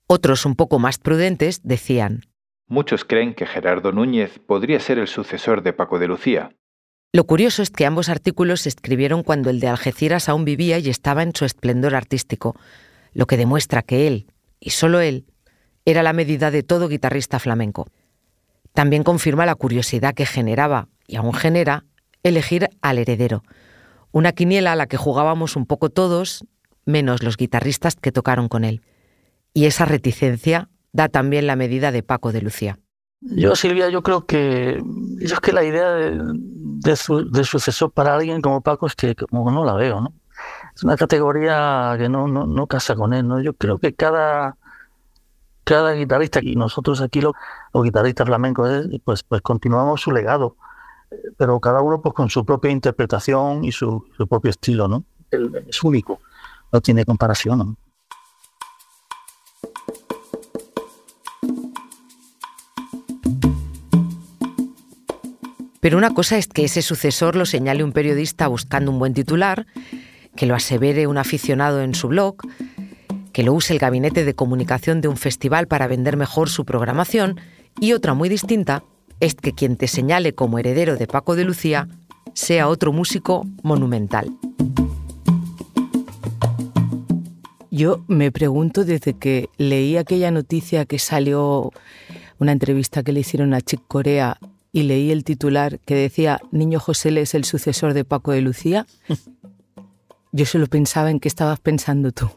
Otros 0.07 0.45
un 0.45 0.55
poco 0.55 0.79
más 0.79 1.00
prudentes 1.00 1.62
decían, 1.63 2.22
Muchos 2.67 3.05
creen 3.05 3.33
que 3.33 3.45
Gerardo 3.45 3.91
Núñez 3.91 4.39
podría 4.39 4.79
ser 4.79 5.00
el 5.00 5.07
sucesor 5.07 5.63
de 5.63 5.74
Paco 5.74 6.00
de 6.00 6.07
Lucía. 6.07 6.51
Lo 7.12 7.25
curioso 7.25 7.62
es 7.62 7.69
que 7.69 7.86
ambos 7.86 8.10
artículos 8.10 8.62
se 8.62 8.69
escribieron 8.69 9.24
cuando 9.24 9.50
el 9.50 9.60
de 9.60 9.67
Algeciras 9.67 10.29
aún 10.29 10.45
vivía 10.45 10.79
y 10.79 10.89
estaba 10.89 11.22
en 11.22 11.36
su 11.36 11.45
esplendor 11.45 11.93
artístico, 11.93 12.55
lo 13.13 13.27
que 13.27 13.38
demuestra 13.38 13.83
que 13.83 14.07
él, 14.07 14.27
y 14.60 14.72
solo 14.72 15.00
él, 15.00 15.25
era 15.86 16.01
la 16.01 16.13
medida 16.13 16.50
de 16.50 16.63
todo 16.63 16.88
guitarrista 16.88 17.39
flamenco. 17.39 17.88
También 18.74 19.03
confirma 19.03 19.45
la 19.45 19.55
curiosidad 19.55 20.15
que 20.15 20.25
generaba, 20.25 20.88
y 21.05 21.17
aún 21.17 21.33
genera, 21.33 21.86
elegir 22.24 22.69
al 22.81 22.98
heredero, 22.98 23.43
una 24.13 24.32
quiniela 24.32 24.72
a 24.72 24.75
la 24.77 24.88
que 24.88 24.96
jugábamos 24.96 25.58
un 25.58 25.65
poco 25.65 25.89
todos, 25.89 26.46
menos 26.86 27.24
los 27.24 27.36
guitarristas 27.36 27.96
que 27.96 28.13
tocaron 28.13 28.48
con 28.48 28.63
él. 28.63 28.82
Y 29.53 29.65
esa 29.65 29.84
reticencia 29.84 30.70
da 30.93 31.10
también 31.10 31.48
la 31.48 31.58
medida 31.58 31.91
de 31.91 32.03
Paco 32.03 32.32
de 32.32 32.41
Lucía. 32.41 32.79
Yo, 33.22 33.55
Silvia, 33.55 33.89
yo 33.89 34.03
creo 34.03 34.25
que 34.25 34.82
es 35.20 35.39
que 35.39 35.51
la 35.51 35.63
idea 35.63 35.91
de, 35.91 36.36
de, 36.84 37.43
sucesor 37.43 37.91
para 37.91 38.15
alguien 38.15 38.41
como 38.41 38.62
Paco 38.62 38.86
es 38.86 38.96
que 38.96 39.15
como 39.15 39.50
no 39.50 39.65
la 39.65 39.74
veo, 39.74 40.01
¿no? 40.01 40.13
Es 40.75 40.84
una 40.84 40.98
categoría 40.98 41.96
que 41.98 42.10
no, 42.10 42.27
no, 42.27 42.46
no 42.46 42.67
casa 42.67 42.96
con 42.96 43.13
él, 43.13 43.27
¿no? 43.27 43.41
Yo 43.41 43.53
creo 43.53 43.79
que 43.79 43.93
cada, 43.93 44.58
cada 45.63 45.93
guitarrista, 45.93 46.39
y 46.43 46.55
nosotros 46.55 47.01
aquí 47.01 47.22
los, 47.22 47.34
guitarristas 47.74 48.27
flamencos, 48.27 48.70
eh, 48.70 49.01
pues, 49.03 49.24
pues 49.24 49.41
continuamos 49.41 50.01
su 50.01 50.12
legado, 50.12 50.58
pero 51.38 51.60
cada 51.60 51.82
uno 51.82 52.01
pues 52.01 52.13
con 52.13 52.29
su 52.29 52.46
propia 52.46 52.72
interpretación 52.72 53.63
y 53.63 53.72
su, 53.72 54.05
propio 54.29 54.51
estilo, 54.51 54.88
¿no? 54.88 55.03
Es 55.67 55.84
único, 55.84 56.20
no 56.72 56.82
tiene 56.82 57.05
comparación. 57.05 57.77
Pero 65.79 65.98
una 65.98 66.13
cosa 66.13 66.38
es 66.38 66.48
que 66.48 66.63
ese 66.63 66.82
sucesor 66.82 67.36
lo 67.36 67.46
señale 67.46 67.84
un 67.84 67.91
periodista 67.91 68.48
buscando 68.48 68.89
un 68.89 69.00
buen 69.00 69.13
titular, 69.13 69.67
que 70.36 70.46
lo 70.46 70.55
asevere 70.55 71.08
un 71.08 71.17
aficionado 71.17 71.82
en 71.82 71.93
su 71.93 72.08
blog, 72.08 72.38
que 73.34 73.43
lo 73.43 73.51
use 73.51 73.74
el 73.74 73.79
gabinete 73.79 74.24
de 74.24 74.34
comunicación 74.34 75.01
de 75.01 75.10
un 75.10 75.17
festival 75.17 75.67
para 75.67 75.88
vender 75.88 76.15
mejor 76.15 76.50
su 76.50 76.63
programación, 76.63 77.39
y 77.82 77.91
otra 77.91 78.13
muy 78.13 78.29
distinta 78.29 78.84
es 79.24 79.36
que 79.36 79.53
quien 79.53 79.77
te 79.77 79.88
señale 79.88 80.36
como 80.36 80.60
heredero 80.60 80.98
de 80.98 81.08
Paco 81.08 81.38
de 81.38 81.46
Lucía 81.46 81.88
sea 82.34 82.68
otro 82.68 82.92
músico 82.92 83.48
monumental. 83.62 84.30
Yo 87.72 88.03
me 88.10 88.34
pregunto 88.34 88.84
desde 88.84 89.13
que 89.13 89.48
leí 89.58 89.96
aquella 89.96 90.30
noticia 90.30 90.86
que 90.86 91.00
salió 91.00 91.72
una 92.38 92.51
entrevista 92.51 93.01
que 93.01 93.13
le 93.13 93.22
hicieron 93.22 93.53
a 93.53 93.62
Chick 93.62 93.82
Corea 93.88 94.39
y 94.74 94.84
leí 94.84 95.10
el 95.10 95.24
titular 95.24 95.80
que 95.80 95.96
decía 95.96 96.42
Niño 96.51 96.82
José 96.82 97.18
es 97.22 97.34
el 97.34 97.46
sucesor 97.46 97.94
de 97.94 98.03
Paco 98.03 98.34
de 98.34 98.42
Lucía, 98.42 98.86
yo 100.34 100.46
solo 100.46 100.68
pensaba 100.68 101.10
en 101.10 101.22
qué 101.22 101.30
estabas 101.30 101.62
pensando 101.62 102.12
tú. 102.12 102.30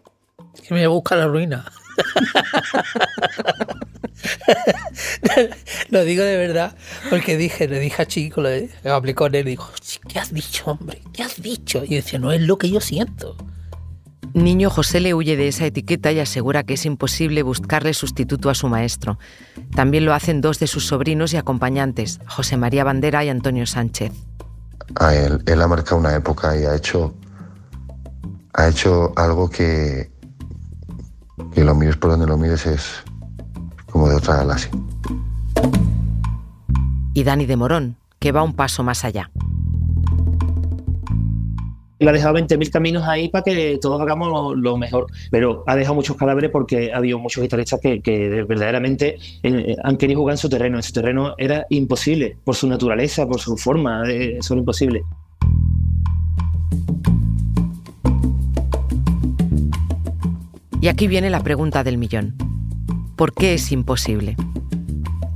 Que 0.62 0.72
me 0.72 0.86
busca 0.86 1.16
la 1.16 1.26
ruina. 1.26 1.64
lo 5.90 6.04
digo 6.04 6.22
de 6.22 6.36
verdad, 6.36 6.76
porque 7.10 7.36
dije, 7.36 7.68
le 7.68 7.78
dije 7.78 8.02
a 8.02 8.06
Chico, 8.06 8.42
le, 8.42 8.70
hablé 8.84 9.14
con 9.14 9.34
él 9.34 9.48
y 9.48 9.52
dijo, 9.52 9.70
¿qué 10.08 10.18
has 10.18 10.32
dicho, 10.32 10.72
hombre? 10.72 11.02
¿Qué 11.12 11.22
has 11.22 11.40
dicho? 11.40 11.82
Y 11.84 11.96
decía, 11.96 12.18
no 12.18 12.32
es 12.32 12.40
lo 12.40 12.58
que 12.58 12.70
yo 12.70 12.80
siento. 12.80 13.36
Niño 14.34 14.68
José 14.68 15.00
le 15.00 15.14
huye 15.14 15.36
de 15.36 15.48
esa 15.48 15.64
etiqueta 15.64 16.12
y 16.12 16.20
asegura 16.20 16.62
que 16.62 16.74
es 16.74 16.84
imposible 16.84 17.42
buscarle 17.42 17.94
sustituto 17.94 18.50
a 18.50 18.54
su 18.54 18.68
maestro. 18.68 19.18
También 19.74 20.04
lo 20.04 20.12
hacen 20.12 20.42
dos 20.42 20.58
de 20.58 20.66
sus 20.66 20.86
sobrinos 20.86 21.32
y 21.32 21.38
acompañantes, 21.38 22.20
José 22.26 22.58
María 22.58 22.84
Bandera 22.84 23.24
y 23.24 23.30
Antonio 23.30 23.66
Sánchez. 23.66 24.12
A 24.96 25.14
él, 25.14 25.42
él 25.46 25.62
ha 25.62 25.68
marcado 25.68 25.96
una 25.96 26.14
época 26.14 26.54
y 26.54 26.64
ha 26.64 26.74
hecho, 26.74 27.14
ha 28.52 28.68
hecho 28.68 29.14
algo 29.16 29.48
que, 29.48 30.10
que 31.54 31.64
lo 31.64 31.74
mires 31.74 31.96
por 31.96 32.10
donde 32.10 32.26
lo 32.26 32.36
mires 32.36 32.66
es 32.66 33.04
como 33.90 34.08
de 34.08 34.16
otra 34.16 34.36
galaxia. 34.36 34.70
Y 37.14 37.24
Dani 37.24 37.46
de 37.46 37.56
Morón, 37.56 37.96
que 38.18 38.32
va 38.32 38.42
un 38.42 38.54
paso 38.54 38.82
más 38.82 39.04
allá 39.04 39.30
le 41.98 42.10
ha 42.10 42.12
dejado 42.12 42.34
20.000 42.36 42.70
caminos 42.70 43.04
ahí 43.06 43.28
para 43.28 43.44
que 43.44 43.78
todos 43.80 44.00
hagamos 44.00 44.56
lo, 44.56 44.76
mejor. 44.76 45.06
Pero 45.30 45.64
ha 45.66 45.76
dejado 45.76 45.94
muchos 45.94 46.16
cadáveres 46.16 46.50
porque 46.50 46.92
ha 46.92 46.98
habido 46.98 47.18
muchos 47.18 47.42
guitarristas 47.42 47.80
que, 47.80 48.44
verdaderamente 48.46 49.18
eh, 49.42 49.76
han 49.82 49.96
querido 49.96 50.20
jugar 50.20 50.34
en 50.34 50.38
su 50.38 50.48
terreno. 50.48 50.76
En 50.76 50.82
su 50.82 50.92
terreno 50.92 51.34
era 51.38 51.66
imposible, 51.70 52.36
por 52.44 52.54
su 52.54 52.68
naturaleza, 52.68 53.26
por 53.26 53.40
su 53.40 53.56
forma, 53.56 54.08
eh, 54.08 54.38
eso 54.38 54.54
era 54.54 54.60
imposible. 54.60 55.02
Y 60.86 60.88
aquí 60.88 61.08
viene 61.08 61.30
la 61.30 61.40
pregunta 61.40 61.82
del 61.82 61.98
millón. 61.98 62.36
¿Por 63.16 63.32
qué 63.34 63.54
es 63.54 63.72
imposible? 63.72 64.36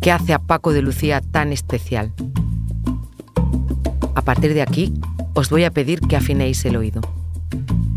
¿Qué 0.01 0.13
hace 0.13 0.33
a 0.33 0.39
Paco 0.39 0.73
de 0.73 0.81
Lucía 0.81 1.21
tan 1.21 1.53
especial? 1.53 2.13
A 4.15 4.23
partir 4.23 4.55
de 4.55 4.63
aquí, 4.63 4.95
os 5.35 5.51
voy 5.51 5.65
a 5.65 5.73
pedir 5.73 6.03
que 6.03 6.15
afinéis 6.15 6.65
el 6.67 6.77
oído, 6.77 7.01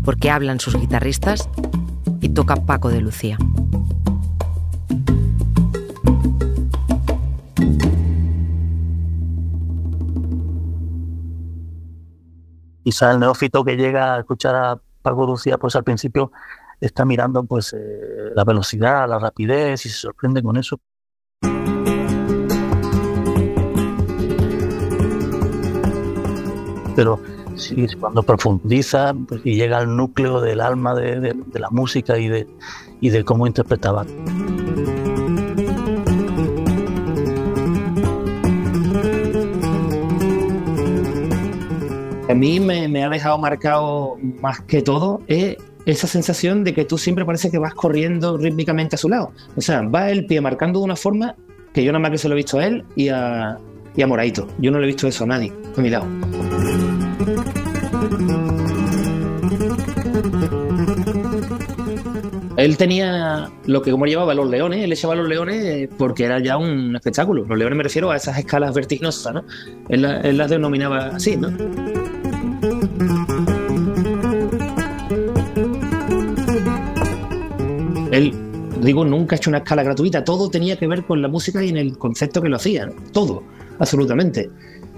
porque 0.04 0.32
hablan 0.32 0.58
sus 0.58 0.74
guitarristas 0.76 1.48
y 2.20 2.30
toca 2.30 2.56
Paco 2.56 2.88
de 2.88 3.00
Lucía. 3.00 3.38
Quizá 12.82 13.12
el 13.12 13.20
neófito 13.20 13.64
que 13.64 13.76
llega 13.76 14.16
a 14.16 14.18
escuchar 14.18 14.56
a 14.56 14.80
Paco 15.02 15.20
de 15.20 15.26
Lucía, 15.28 15.56
pues 15.56 15.76
al 15.76 15.84
principio 15.84 16.32
está 16.86 17.04
mirando 17.04 17.44
pues 17.44 17.72
eh, 17.72 18.30
la 18.34 18.44
velocidad, 18.44 19.08
la 19.08 19.18
rapidez 19.18 19.86
y 19.86 19.88
se 19.88 19.96
sorprende 19.96 20.42
con 20.42 20.56
eso. 20.56 20.80
pero 26.94 27.20
sí, 27.56 27.86
cuando 27.98 28.22
profundiza 28.22 29.14
pues, 29.28 29.40
y 29.44 29.56
llega 29.56 29.78
al 29.78 29.96
núcleo 29.96 30.40
del 30.40 30.60
alma 30.60 30.94
de, 30.94 31.34
la 31.54 31.70
música 31.70 32.18
y 32.18 32.28
de, 32.28 32.46
y 33.00 33.10
de 33.10 33.24
cómo 33.24 33.46
interpretaba. 33.46 34.04
A 42.28 42.34
mí 42.34 42.58
me, 42.58 43.04
ha 43.04 43.08
dejado 43.08 43.38
marcado 43.38 44.16
más 44.40 44.60
que 44.62 44.82
todo 44.82 45.22
es 45.26 45.56
esa 45.86 46.06
sensación 46.06 46.64
de 46.64 46.74
que 46.74 46.84
tú 46.84 46.98
siempre 46.98 47.24
parece 47.24 47.50
que 47.50 47.58
vas 47.58 47.74
corriendo 47.74 48.36
rítmicamente 48.36 48.96
a 48.96 48.98
su 48.98 49.08
lado. 49.08 49.32
O 49.56 49.60
sea, 49.60 49.82
va 49.82 50.10
el 50.10 50.26
pie 50.26 50.40
marcando 50.40 50.78
de 50.78 50.84
una 50.84 50.96
forma 50.96 51.36
que 51.72 51.84
yo 51.84 51.92
nada 51.92 52.00
más 52.00 52.10
que 52.12 52.18
se 52.18 52.28
lo 52.28 52.34
he 52.34 52.36
visto 52.36 52.58
a 52.58 52.66
él 52.66 52.84
y 52.96 53.08
a, 53.08 53.58
y 53.96 54.02
a 54.02 54.06
Moraito. 54.06 54.46
Yo 54.58 54.70
no 54.70 54.78
le 54.78 54.84
he 54.84 54.88
visto 54.88 55.06
eso 55.08 55.24
a 55.24 55.26
nadie 55.26 55.52
a 55.76 55.80
mi 55.80 55.90
lado. 55.90 56.06
él 62.56 62.76
tenía 62.76 63.50
lo 63.66 63.82
que 63.82 63.90
como 63.90 64.06
llevaba 64.06 64.34
los 64.34 64.48
leones, 64.48 64.82
él 64.82 64.92
echaba 64.92 65.14
los 65.14 65.28
leones 65.28 65.88
porque 65.98 66.24
era 66.24 66.38
ya 66.38 66.56
un 66.56 66.94
espectáculo. 66.96 67.44
Los 67.44 67.58
leones 67.58 67.76
me 67.76 67.82
refiero 67.82 68.10
a 68.10 68.16
esas 68.16 68.38
escalas 68.38 68.74
vertiginosas, 68.74 69.34
¿no? 69.34 69.44
Él, 69.88 70.04
él 70.04 70.36
las 70.36 70.50
denominaba 70.50 71.08
así, 71.08 71.36
¿no? 71.36 71.52
Él, 78.14 78.32
digo, 78.80 79.04
nunca 79.04 79.34
ha 79.34 79.38
hecho 79.38 79.50
una 79.50 79.58
escala 79.58 79.82
gratuita, 79.82 80.22
todo 80.22 80.48
tenía 80.48 80.78
que 80.78 80.86
ver 80.86 81.04
con 81.04 81.20
la 81.20 81.26
música 81.26 81.64
y 81.64 81.70
en 81.70 81.76
el 81.76 81.98
concepto 81.98 82.40
que 82.40 82.48
lo 82.48 82.54
hacía, 82.54 82.88
todo, 83.12 83.42
absolutamente. 83.80 84.48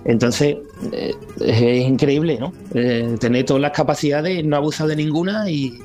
Entonces, 0.05 0.59
eh, 0.93 1.15
es 1.41 1.89
increíble, 1.89 2.39
¿no? 2.39 2.53
Eh, 2.75 3.17
tener 3.19 3.47
todas 3.47 3.63
las 3.63 3.73
capacidades, 3.73 4.45
no 4.45 4.57
abusar 4.57 4.89
de 4.89 4.97
ninguna 4.97 5.51
y, 5.51 5.81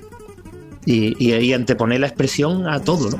y, 0.86 1.26
y, 1.26 1.54
anteponer 1.54 2.02
la 2.02 2.08
expresión 2.08 2.68
a 2.68 2.82
todo, 2.82 3.10
¿no? 3.12 3.18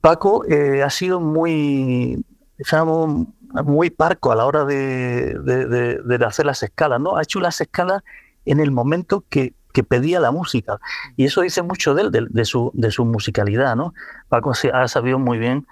Paco 0.00 0.44
eh, 0.48 0.82
ha 0.82 0.90
sido 0.90 1.20
muy, 1.20 2.24
digamos, 2.58 3.28
muy 3.64 3.90
parco 3.90 4.32
a 4.32 4.36
la 4.36 4.46
hora 4.46 4.64
de, 4.64 5.34
de, 5.34 6.24
hacer 6.24 6.46
las 6.46 6.62
escalas, 6.62 7.00
¿no? 7.00 7.16
Ha 7.16 7.22
hecho 7.22 7.40
las 7.40 7.60
escalas 7.60 8.02
en 8.44 8.60
el 8.60 8.70
momento 8.70 9.24
que, 9.28 9.54
que 9.72 9.84
pedía 9.84 10.20
la 10.20 10.30
música. 10.30 10.78
Y 11.16 11.24
eso 11.24 11.42
dice 11.42 11.62
mucho 11.62 11.94
de 11.94 12.02
él, 12.02 12.28
de, 12.30 12.44
su, 12.44 12.70
de 12.74 12.90
su 12.90 13.04
musicalidad, 13.04 13.76
¿no? 13.76 13.94
Paco 14.28 14.52
ha 14.72 14.88
sabido 14.88 15.18
muy 15.18 15.38
bien 15.38 15.66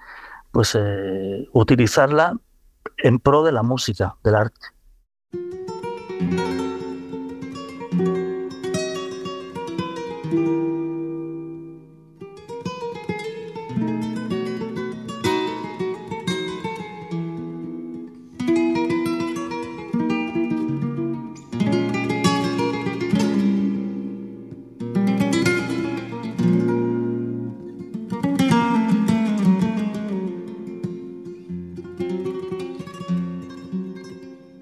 pues, 0.52 0.76
eh, 0.78 1.48
utilizarla 1.52 2.36
en 2.98 3.18
pro 3.18 3.42
de 3.42 3.52
la 3.52 3.62
música, 3.62 4.16
del 4.24 4.34
arte. 4.34 4.66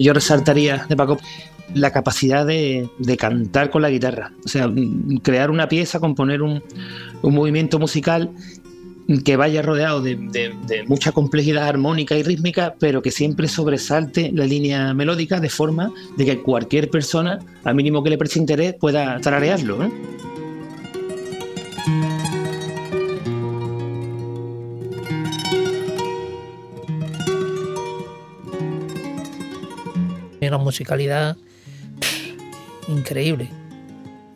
Yo 0.09 0.15
resaltaría 0.15 0.87
de 0.89 0.97
Paco 0.97 1.19
la 1.75 1.91
capacidad 1.93 2.47
de, 2.47 2.89
cantar 3.19 3.69
con 3.69 3.83
la 3.83 3.91
guitarra. 3.91 4.33
O 4.43 4.49
sea, 4.49 4.67
crear 5.23 5.51
una 5.51 5.69
pieza, 5.69 6.01
componer 6.01 6.41
un, 6.41 6.63
movimiento 7.23 7.79
musical 7.79 8.31
que 9.23 9.37
vaya 9.37 9.61
rodeado 9.61 10.01
de, 10.01 10.17
mucha 10.87 11.13
complejidad 11.13 11.69
armónica 11.69 12.17
y 12.17 12.23
rítmica, 12.23 12.75
pero 12.81 13.03
que 13.03 13.11
siempre 13.11 13.49
sobresalte 13.49 14.33
la 14.33 14.47
línea 14.47 14.95
melódica 14.95 15.41
de 15.41 15.51
forma 15.51 15.93
de 16.17 16.25
que 16.25 16.41
cualquier 16.41 16.89
persona, 16.89 17.39
al 17.65 17.75
mínimo 17.75 18.03
que 18.03 18.09
le 18.09 18.17
preste 18.17 18.39
interés, 18.39 18.77
pueda 18.81 19.21
tararearlo. 19.21 19.77
una 19.77 19.91
musicalidad 30.69 31.39
increíble, 32.89 33.49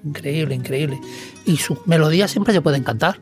increíble, 0.02 0.54
increíble. 0.54 0.98
Y 1.44 1.58
sus 1.58 1.86
melodías 1.86 2.30
siempre 2.30 2.54
se 2.54 2.62
pueden 2.62 2.82
cantar. 2.82 3.18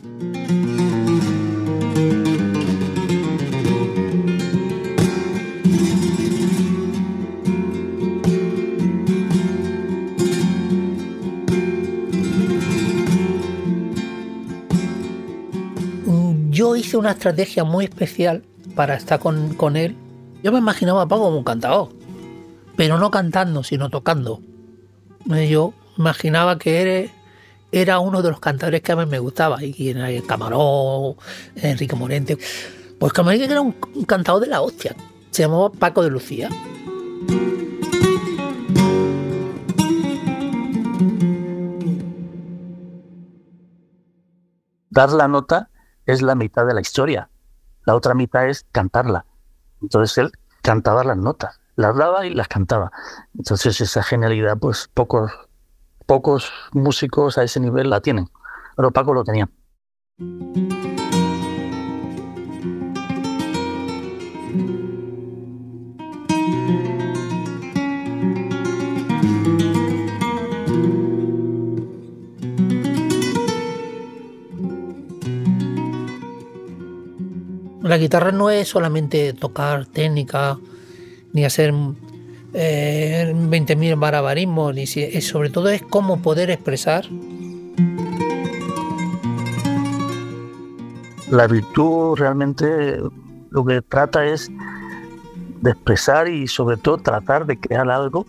Yo 16.51 16.77
hice 16.77 16.99
una 16.99 17.13
estrategia 17.13 17.65
muy 17.65 17.87
especial 17.87 18.43
para 18.75 18.95
estar 18.95 19.19
con, 19.19 19.55
con 19.55 19.77
él. 19.77 19.97
Yo 20.43 20.53
me 20.53 20.59
imaginaba 20.59 21.03
a 21.03 21.09
Paco 21.09 21.23
como 21.23 21.39
un 21.39 21.45
cantador 21.45 22.00
pero 22.81 22.97
no 22.97 23.11
cantando, 23.11 23.63
sino 23.63 23.91
tocando. 23.91 24.41
Yo 25.27 25.75
imaginaba 25.99 26.57
que 26.57 27.11
era 27.71 27.99
uno 27.99 28.23
de 28.23 28.31
los 28.31 28.41
cantadores 28.41 28.81
que 28.81 28.93
a 28.93 28.97
mí 28.97 29.05
me 29.05 29.19
gustaba, 29.19 29.63
y 29.63 29.91
era 29.91 30.11
el 30.11 30.25
Camarón, 30.25 31.17
Enrique 31.57 31.95
Morente. 31.95 32.39
Pues 32.99 33.13
Camarón 33.13 33.43
era 33.43 33.61
un, 33.61 33.73
cantador 34.07 34.41
de 34.41 34.47
la 34.47 34.63
hostia, 34.63 34.97
se 35.31 35.43
llamaba 35.43 35.71
Paco 35.71 36.03
de 36.03 36.09
Lucía. 36.09 36.49
Dar 44.89 45.11
la 45.11 45.29
nota 45.29 45.69
es 46.07 46.23
la 46.23 46.35
mitad 46.35 46.65
de 46.65 46.73
la 46.73 46.81
historia, 46.81 47.29
la 47.85 47.95
otra 47.95 48.15
mitad 48.15 48.49
es 48.49 48.65
cantarla. 48.73 49.27
Entonces 49.83 50.17
él 50.17 50.33
cantaba 50.63 51.05
las 51.05 51.19
notas 51.19 51.60
las 51.81 51.97
daba 51.97 52.27
y 52.27 52.35
las 52.35 52.47
cantaba. 52.47 52.93
Entonces 53.37 53.81
esa 53.81 54.03
genialidad, 54.03 54.59
pues 54.59 54.91
pocos, 54.93 55.33
pocos 56.07 56.53
músicos 56.73 57.39
a 57.39 57.43
ese 57.43 57.59
nivel 57.59 57.89
la 57.89 58.01
tienen, 58.01 58.29
pero 58.77 58.91
Paco 58.91 59.15
lo 59.15 59.25
tenía. 59.25 59.49
La 77.83 77.97
guitarra 77.97 78.31
no 78.31 78.51
es 78.51 78.69
solamente 78.69 79.33
tocar 79.33 79.87
técnica, 79.87 80.59
ni 81.33 81.45
hacer 81.45 81.73
eh, 82.53 83.33
20.000 83.35 83.99
barabarismos, 83.99 84.75
ni 84.75 84.87
si, 84.87 85.21
sobre 85.21 85.51
todo 85.51 85.69
es 85.69 85.83
cómo 85.83 86.21
poder 86.21 86.51
expresar. 86.51 87.07
La 91.31 91.47
virtud 91.47 92.17
realmente 92.19 92.99
lo 93.51 93.65
que 93.65 93.83
trata 93.83 94.25
es 94.25 94.51
de 95.61 95.71
expresar 95.71 96.29
y 96.29 96.49
sobre 96.49 96.77
todo 96.77 96.99
tratar 96.99 97.47
de 97.47 97.59
crear 97.59 97.89
algo 97.91 98.27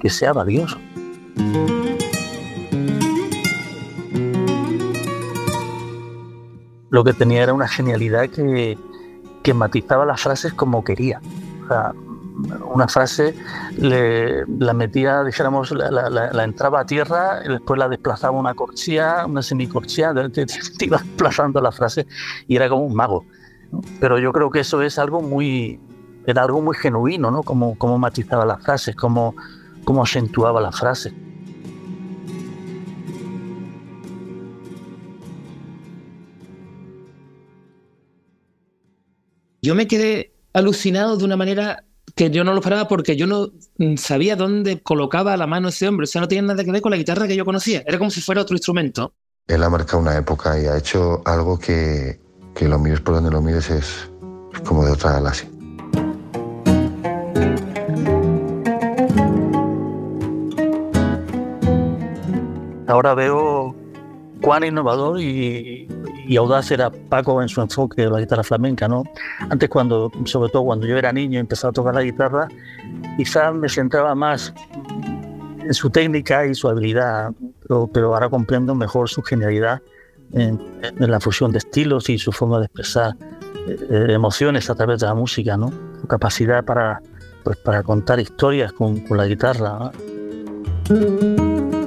que 0.00 0.10
sea 0.10 0.32
valioso. 0.32 0.78
Lo 6.90 7.04
que 7.04 7.12
tenía 7.12 7.42
era 7.42 7.52
una 7.52 7.68
genialidad 7.68 8.28
que, 8.30 8.78
que 9.42 9.54
matizaba 9.54 10.06
las 10.06 10.20
frases 10.20 10.54
como 10.54 10.84
quería. 10.84 11.20
O 11.64 11.68
sea, 11.68 11.92
una 12.34 12.88
frase 12.88 13.34
la 13.78 14.74
metía, 14.74 15.22
dijéramos, 15.22 15.70
la, 15.70 16.44
entraba 16.44 16.80
a 16.80 16.86
tierra, 16.86 17.40
y 17.44 17.48
después 17.48 17.78
la 17.78 17.88
desplazaba 17.88 18.38
una 18.38 18.54
corchía, 18.54 19.24
una 19.26 19.42
semicorchía, 19.42 20.12
te, 20.32 20.46
iba 20.84 20.98
desplazando 20.98 21.60
la 21.60 21.70
frase 21.70 22.06
y 22.48 22.56
era 22.56 22.68
como 22.68 22.84
un 22.84 22.94
mago. 22.94 23.24
Pero 24.00 24.18
yo 24.18 24.32
creo 24.32 24.50
que 24.50 24.60
eso 24.60 24.82
es 24.82 24.98
algo 24.98 25.20
muy, 25.20 25.80
era 26.26 26.42
algo 26.42 26.60
muy 26.60 26.76
genuino, 26.76 27.30
¿no? 27.30 27.42
Como, 27.42 27.76
como 27.78 27.98
matizaba 27.98 28.44
las 28.44 28.62
frases, 28.62 28.96
como, 28.96 29.34
como 29.84 30.02
acentuaba 30.02 30.60
las 30.60 30.78
frases. 30.78 31.12
Yo 39.62 39.74
me 39.74 39.86
quedé 39.86 40.34
alucinado 40.52 41.16
de 41.16 41.24
una 41.24 41.36
manera 41.36 41.84
que 42.14 42.30
yo 42.30 42.44
no 42.44 42.52
lo 42.52 42.58
esperaba 42.58 42.88
porque 42.88 43.16
yo 43.16 43.26
no 43.26 43.50
mm, 43.78 43.96
sabía 43.96 44.36
dónde 44.36 44.82
colocaba 44.82 45.36
la 45.36 45.46
mano 45.46 45.68
ese 45.68 45.88
hombre. 45.88 46.04
O 46.04 46.06
sea, 46.06 46.20
no 46.20 46.28
tenía 46.28 46.42
nada 46.42 46.64
que 46.64 46.70
ver 46.70 46.82
con 46.82 46.90
la 46.90 46.96
guitarra 46.96 47.26
que 47.26 47.36
yo 47.36 47.44
conocía. 47.44 47.82
Era 47.86 47.98
como 47.98 48.10
si 48.10 48.20
fuera 48.20 48.42
otro 48.42 48.54
instrumento. 48.54 49.14
Él 49.46 49.62
ha 49.62 49.68
marcado 49.68 49.98
una 49.98 50.16
época 50.16 50.60
y 50.60 50.66
ha 50.66 50.78
hecho 50.78 51.22
algo 51.26 51.58
que, 51.58 52.20
que 52.54 52.68
lo 52.68 52.78
mires 52.78 53.00
por 53.00 53.14
donde 53.14 53.30
lo 53.30 53.42
mires 53.42 53.68
es 53.70 54.08
como 54.64 54.84
de 54.84 54.92
otra 54.92 55.12
galaxia. 55.12 55.48
Ahora 62.86 63.14
veo 63.14 63.74
cuán 64.40 64.62
innovador 64.62 65.20
y, 65.20 65.88
y 66.26 66.36
audaz 66.36 66.70
era 66.70 66.90
Paco 66.90 67.42
en 67.42 67.48
su 67.48 67.60
enfoque 67.60 68.02
de 68.02 68.10
la 68.10 68.20
guitarra 68.20 68.42
flamenca, 68.42 68.88
¿no? 68.88 69.04
Antes 69.50 69.68
cuando, 69.68 70.10
sobre 70.24 70.50
todo 70.50 70.64
cuando 70.64 70.86
yo 70.86 70.96
era 70.96 71.12
niño 71.12 71.40
empezaba 71.40 71.70
a 71.70 71.72
tocar 71.72 71.94
la 71.94 72.02
guitarra, 72.02 72.48
quizás 73.16 73.54
me 73.54 73.68
centraba 73.68 74.14
más 74.14 74.52
en 75.60 75.74
su 75.74 75.90
técnica 75.90 76.46
y 76.46 76.54
su 76.54 76.68
habilidad, 76.68 77.32
pero, 77.66 77.88
pero 77.92 78.14
ahora 78.14 78.28
comprendo 78.28 78.74
mejor 78.74 79.08
su 79.08 79.22
genialidad 79.22 79.80
en, 80.32 80.60
en, 80.82 81.10
la 81.10 81.20
fusión 81.20 81.52
de 81.52 81.58
estilos 81.58 82.08
y 82.08 82.18
su 82.18 82.32
forma 82.32 82.58
de 82.58 82.66
expresar 82.66 83.14
eh, 83.66 84.06
emociones 84.08 84.68
a 84.68 84.74
través 84.74 85.00
de 85.00 85.06
la 85.06 85.14
música, 85.14 85.56
¿no? 85.56 85.72
Su 86.00 86.06
capacidad 86.06 86.64
para, 86.64 87.00
pues, 87.42 87.56
para 87.58 87.82
contar 87.82 88.20
historias 88.20 88.72
con, 88.72 89.00
con 89.00 89.16
la 89.16 89.26
guitarra. 89.26 89.90
Una 90.90 91.83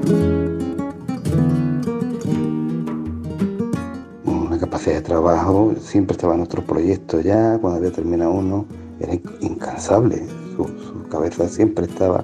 de 4.93 5.01
trabajo, 5.01 5.73
siempre 5.79 6.15
estaba 6.15 6.35
en 6.35 6.41
otro 6.41 6.61
proyecto 6.63 7.21
ya, 7.21 7.57
cuando 7.59 7.79
había 7.79 7.91
terminado 7.91 8.31
uno, 8.31 8.65
era 8.99 9.13
incansable, 9.41 10.25
su, 10.55 10.63
su 10.65 11.07
cabeza 11.09 11.47
siempre 11.47 11.85
estaba 11.85 12.23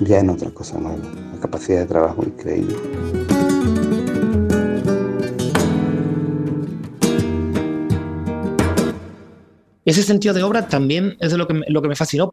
ya 0.00 0.20
en 0.20 0.30
otra 0.30 0.50
cosa 0.50 0.78
nueva, 0.78 0.98
una 0.98 1.40
capacidad 1.40 1.80
de 1.80 1.86
trabajo 1.86 2.22
increíble. 2.24 2.76
Ese 9.84 10.04
sentido 10.04 10.32
de 10.32 10.42
obra 10.44 10.68
también 10.68 11.16
es 11.18 11.32
de 11.32 11.38
lo 11.38 11.46
que, 11.46 11.54
me, 11.54 11.66
lo 11.68 11.82
que 11.82 11.88
me 11.88 11.96
fascinó. 11.96 12.32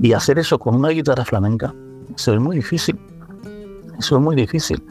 Y 0.00 0.12
hacer 0.12 0.38
eso 0.38 0.58
con 0.58 0.76
una 0.76 0.90
guitarra 0.90 1.24
flamenca, 1.24 1.74
eso 2.16 2.32
es 2.32 2.40
muy 2.40 2.56
difícil. 2.56 2.98
Eso 4.00 4.16
es 4.16 4.22
muy 4.22 4.34
difícil. 4.34 4.82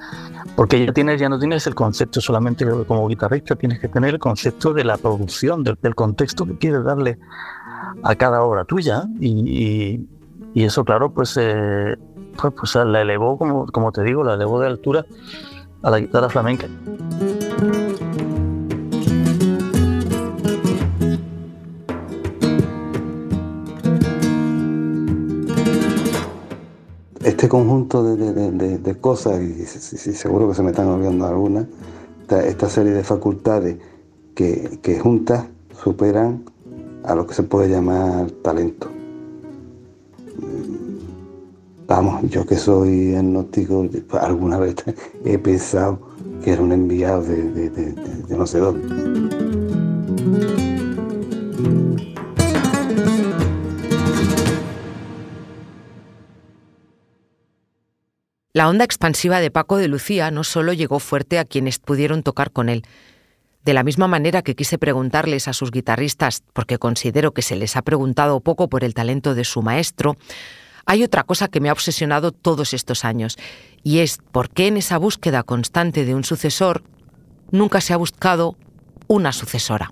Porque 0.56 0.86
ya, 0.86 0.94
tienes, 0.94 1.20
ya 1.20 1.30
no 1.30 1.40
tienes 1.40 1.66
el 1.66 1.74
concepto 1.74 2.22
solamente 2.22 2.66
como 2.88 3.08
guitarrista, 3.08 3.56
tienes 3.56 3.80
que 3.80 3.88
tener 3.88 4.14
el 4.14 4.20
concepto 4.20 4.72
de 4.72 4.84
la 4.84 4.98
producción, 4.98 5.64
del, 5.64 5.96
contexto 5.96 6.46
que 6.46 6.58
quieres 6.58 6.84
darle 6.84 7.18
a 8.04 8.16
cada 8.16 8.44
obra 8.44 8.66
tuya. 8.66 9.06
Y, 9.20 9.30
y, 9.50 10.10
y 10.54 10.64
eso, 10.64 10.86
claro, 10.86 11.12
pues, 11.12 11.36
eh, 11.40 11.98
pues, 12.40 12.54
pues, 12.54 12.76
la 12.76 13.02
elevó, 13.02 13.38
como, 13.38 13.66
como 13.66 13.92
te 13.92 14.04
digo, 14.04 14.24
la 14.24 14.36
elevó 14.36 14.60
de 14.60 14.68
altura 14.68 15.06
a 15.82 15.90
la 15.90 16.00
guitarra 16.00 16.30
flamenca. 16.30 16.68
Este 27.40 27.48
conjunto 27.48 28.04
de, 28.04 28.34
de, 28.34 28.52
de, 28.52 28.78
de 28.80 28.96
cosas, 28.96 29.42
y, 29.42 29.64
seguro 29.64 30.50
que 30.50 30.56
se 30.56 30.62
me 30.62 30.72
están 30.72 30.88
olvidando 30.88 31.26
algunas, 31.26 31.68
esta, 32.28 32.68
serie 32.68 32.92
de 32.92 33.02
facultades 33.02 33.78
que, 34.36 34.78
que 34.84 35.00
juntas 35.00 35.46
superan 35.82 36.44
a 37.06 37.16
lo 37.16 37.26
que 37.26 37.34
se 37.34 37.44
puede 37.44 37.70
llamar 37.70 38.30
talento 38.44 38.90
vamos, 41.88 42.30
yo 42.30 42.46
que 42.46 42.58
soy 42.58 43.16
agnóstico, 43.16 43.88
alguna 44.20 44.58
vez 44.58 44.76
he 45.24 45.38
pensado 45.38 45.98
que 46.44 46.52
era 46.52 46.62
un 46.62 46.74
enviado 46.74 47.24
de, 47.24 47.52
de, 47.52 47.70
de 47.70 48.38
no 48.38 48.46
sé 48.46 48.60
dónde. 48.60 50.69
La 58.60 58.68
onda 58.68 58.84
expansiva 58.84 59.40
de 59.40 59.52
Paco 59.52 59.78
de 59.78 59.88
Lucía 59.88 60.32
no 60.32 60.44
solo 60.44 60.74
llegó 60.74 61.00
fuerte 61.00 61.40
a 61.40 61.46
quienes 61.46 61.80
pudieron 61.80 62.24
tocar 62.24 62.52
con 62.52 62.68
él. 62.68 62.84
De 63.64 63.74
la 63.74 63.84
misma 63.84 64.10
manera 64.10 64.42
que 64.42 64.54
quise 64.54 64.78
preguntarles 64.78 65.48
a 65.48 65.54
sus 65.54 65.72
guitarristas, 65.72 66.44
porque 66.52 66.78
considero 66.78 67.32
que 67.32 67.42
se 67.42 67.56
les 67.56 67.78
ha 67.78 67.84
preguntado 67.84 68.42
poco 68.42 68.68
por 68.68 68.84
el 68.84 68.94
talento 68.94 69.34
de 69.34 69.46
su 69.46 69.62
maestro, 69.62 70.18
hay 70.86 71.06
otra 71.06 71.24
cosa 71.24 71.48
que 71.48 71.62
me 71.62 71.70
ha 71.70 71.72
obsesionado 71.72 72.34
todos 72.34 72.74
estos 72.74 73.06
años, 73.06 73.38
y 73.82 74.00
es 74.00 74.18
por 74.30 74.50
qué 74.50 74.68
en 74.68 74.76
esa 74.76 74.98
búsqueda 74.98 75.44
constante 75.44 76.04
de 76.04 76.14
un 76.14 76.26
sucesor 76.26 76.84
nunca 77.52 77.80
se 77.80 77.94
ha 77.94 77.98
buscado 77.98 78.58
una 79.08 79.32
sucesora. 79.32 79.90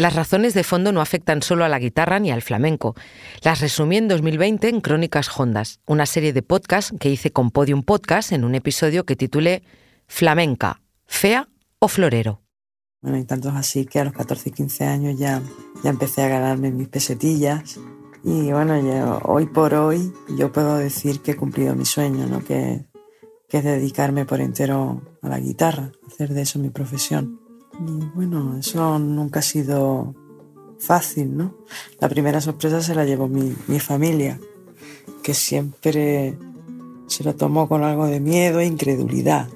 Las 0.00 0.14
razones 0.14 0.54
de 0.54 0.64
fondo 0.64 0.92
no 0.92 1.02
afectan 1.02 1.42
solo 1.42 1.62
a 1.62 1.68
la 1.68 1.78
guitarra 1.78 2.18
ni 2.20 2.30
al 2.30 2.40
flamenco. 2.40 2.94
Las 3.42 3.60
resumí 3.60 3.98
en 3.98 4.08
2020 4.08 4.70
en 4.70 4.80
Crónicas 4.80 5.28
Hondas, 5.38 5.80
una 5.84 6.06
serie 6.06 6.32
de 6.32 6.40
podcasts 6.40 6.94
que 6.98 7.10
hice 7.10 7.32
con 7.32 7.50
Podium 7.50 7.82
Podcast 7.82 8.32
en 8.32 8.44
un 8.44 8.54
episodio 8.54 9.04
que 9.04 9.14
titulé 9.14 9.62
Flamenca, 10.06 10.80
fea 11.04 11.50
o 11.80 11.88
florero. 11.88 12.40
Bueno, 13.02 13.18
y 13.18 13.24
tanto 13.24 13.50
así 13.50 13.84
que 13.84 14.00
a 14.00 14.04
los 14.04 14.14
14 14.14 14.48
y 14.48 14.52
15 14.52 14.84
años 14.86 15.18
ya, 15.18 15.42
ya 15.84 15.90
empecé 15.90 16.22
a 16.22 16.28
ganarme 16.28 16.70
mis 16.70 16.88
pesetillas. 16.88 17.78
Y 18.24 18.52
bueno, 18.52 19.20
hoy 19.24 19.48
por 19.48 19.74
hoy 19.74 20.14
yo 20.34 20.50
puedo 20.50 20.78
decir 20.78 21.20
que 21.20 21.32
he 21.32 21.36
cumplido 21.36 21.74
mi 21.76 21.84
sueño, 21.84 22.26
¿no? 22.26 22.42
que, 22.42 22.86
que 23.50 23.58
es 23.58 23.64
dedicarme 23.64 24.24
por 24.24 24.40
entero 24.40 25.02
a 25.20 25.28
la 25.28 25.40
guitarra, 25.40 25.92
hacer 26.06 26.30
de 26.30 26.40
eso 26.40 26.58
mi 26.58 26.70
profesión. 26.70 27.39
Bueno, 27.82 28.58
eso 28.58 28.98
nunca 28.98 29.38
ha 29.38 29.42
sido 29.42 30.14
fácil, 30.78 31.34
¿no? 31.34 31.54
La 31.98 32.10
primera 32.10 32.42
sorpresa 32.42 32.82
se 32.82 32.94
la 32.94 33.06
llevó 33.06 33.26
mi, 33.26 33.56
mi 33.68 33.80
familia, 33.80 34.38
que 35.22 35.32
siempre 35.32 36.36
se 37.06 37.24
lo 37.24 37.34
tomó 37.34 37.68
con 37.68 37.82
algo 37.82 38.06
de 38.06 38.20
miedo 38.20 38.60
e 38.60 38.66
incredulidad. 38.66 39.48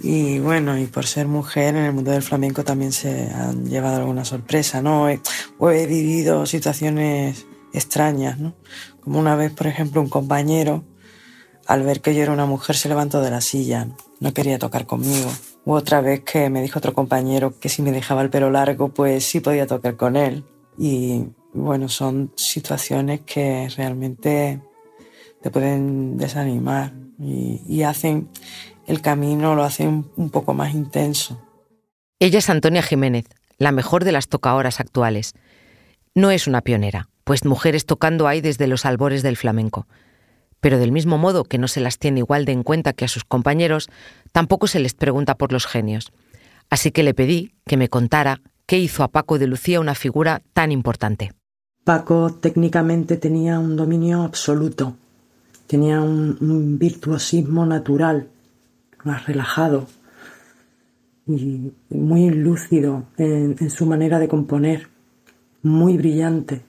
Y 0.00 0.40
bueno, 0.40 0.76
y 0.76 0.86
por 0.86 1.06
ser 1.06 1.28
mujer 1.28 1.76
en 1.76 1.84
el 1.84 1.92
mundo 1.92 2.10
del 2.10 2.22
flamenco 2.22 2.64
también 2.64 2.90
se 2.90 3.30
han 3.30 3.66
llevado 3.66 3.98
alguna 3.98 4.24
sorpresa, 4.24 4.82
¿no? 4.82 5.08
He, 5.08 5.20
he 5.60 5.86
vivido 5.86 6.46
situaciones 6.46 7.46
extrañas, 7.72 8.40
¿no? 8.40 8.54
Como 9.02 9.20
una 9.20 9.36
vez, 9.36 9.52
por 9.52 9.68
ejemplo, 9.68 10.00
un 10.00 10.08
compañero, 10.08 10.84
al 11.66 11.84
ver 11.84 12.00
que 12.00 12.12
yo 12.12 12.24
era 12.24 12.32
una 12.32 12.46
mujer, 12.46 12.74
se 12.74 12.88
levantó 12.88 13.20
de 13.20 13.30
la 13.30 13.40
silla, 13.40 13.88
no 14.18 14.34
quería 14.34 14.58
tocar 14.58 14.84
conmigo. 14.86 15.30
U 15.66 15.72
otra 15.72 16.00
vez 16.00 16.20
que 16.20 16.48
me 16.48 16.62
dijo 16.62 16.78
otro 16.78 16.94
compañero 16.94 17.58
que 17.58 17.68
si 17.68 17.82
me 17.82 17.90
dejaba 17.90 18.22
el 18.22 18.30
pelo 18.30 18.52
largo, 18.52 18.88
pues 18.88 19.24
sí 19.24 19.40
podía 19.40 19.66
tocar 19.66 19.96
con 19.96 20.14
él. 20.14 20.44
Y 20.78 21.24
bueno, 21.52 21.88
son 21.88 22.32
situaciones 22.36 23.22
que 23.22 23.68
realmente 23.76 24.60
te 25.42 25.50
pueden 25.50 26.18
desanimar 26.18 26.92
y, 27.18 27.82
hacen 27.82 28.28
el 28.86 29.00
camino, 29.00 29.56
lo 29.56 29.64
hacen 29.64 30.06
un 30.14 30.30
poco 30.30 30.54
más 30.54 30.72
intenso. 30.72 31.42
Ella 32.20 32.38
es 32.38 32.48
Antonia 32.48 32.82
Jiménez, 32.82 33.24
la 33.58 33.72
mejor 33.72 34.04
de 34.04 34.12
las 34.12 34.28
tocahoras 34.28 34.78
actuales. 34.78 35.34
No 36.14 36.30
es 36.30 36.46
una 36.46 36.60
pionera, 36.60 37.08
pues 37.24 37.44
mujeres 37.44 37.86
tocando 37.86 38.28
hay 38.28 38.40
desde 38.40 38.68
los 38.68 38.86
albores 38.86 39.24
del 39.24 39.36
flamenco 39.36 39.88
pero 40.60 40.78
del 40.78 40.92
mismo 40.92 41.18
modo 41.18 41.44
que 41.44 41.58
no 41.58 41.68
se 41.68 41.80
las 41.80 41.98
tiene 41.98 42.20
igual 42.20 42.44
de 42.44 42.52
en 42.52 42.62
cuenta 42.62 42.92
que 42.92 43.04
a 43.04 43.08
sus 43.08 43.24
compañeros, 43.24 43.88
tampoco 44.32 44.66
se 44.66 44.80
les 44.80 44.94
pregunta 44.94 45.36
por 45.36 45.52
los 45.52 45.66
genios. 45.66 46.12
Así 46.70 46.90
que 46.90 47.02
le 47.02 47.14
pedí 47.14 47.54
que 47.66 47.76
me 47.76 47.88
contara 47.88 48.40
qué 48.66 48.78
hizo 48.78 49.02
a 49.02 49.08
Paco 49.08 49.38
de 49.38 49.46
Lucía 49.46 49.80
una 49.80 49.94
figura 49.94 50.42
tan 50.52 50.72
importante. 50.72 51.32
Paco 51.84 52.34
técnicamente 52.40 53.16
tenía 53.16 53.60
un 53.60 53.76
dominio 53.76 54.22
absoluto, 54.22 54.96
tenía 55.68 56.00
un, 56.00 56.78
virtuosismo 56.78 57.64
natural, 57.64 58.28
más 59.04 59.26
relajado 59.26 59.86
y 61.28 61.72
muy 61.90 62.30
lúcido 62.30 63.04
en 63.18 63.70
su 63.70 63.86
manera 63.86 64.18
de 64.18 64.26
componer, 64.26 64.88
muy 65.62 65.96
brillante 65.96 66.65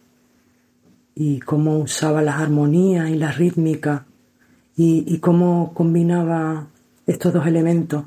y 1.20 1.40
cómo 1.40 1.80
usaba 1.80 2.22
las 2.22 2.40
armonías 2.40 3.10
y 3.10 3.16
la 3.16 3.32
rítmica 3.32 4.06
y, 4.76 5.18
cómo 5.18 5.74
combinaba 5.74 6.68
estos 7.08 7.34
dos 7.34 7.48
elementos. 7.48 8.06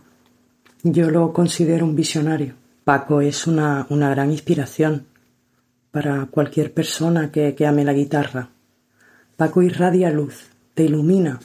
Yo 0.85 1.11
lo 1.11 1.33
considero 1.33 1.85
un 1.85 1.97
visionario. 1.97 2.55
Paco 2.85 3.21
es 3.21 3.49
una, 3.49 3.85
una 3.91 4.11
gran 4.11 4.31
inspiración 4.31 5.07
para 5.91 6.27
cualquier 6.27 6.73
persona 6.73 7.33
que, 7.33 7.57
que 7.57 7.67
ame 7.67 7.85
la 7.85 7.93
guitarra. 7.93 8.51
Paco 9.37 9.63
irradia 9.63 10.13
luz, 10.13 10.47
te 10.75 10.85
ilumina. 10.85 11.41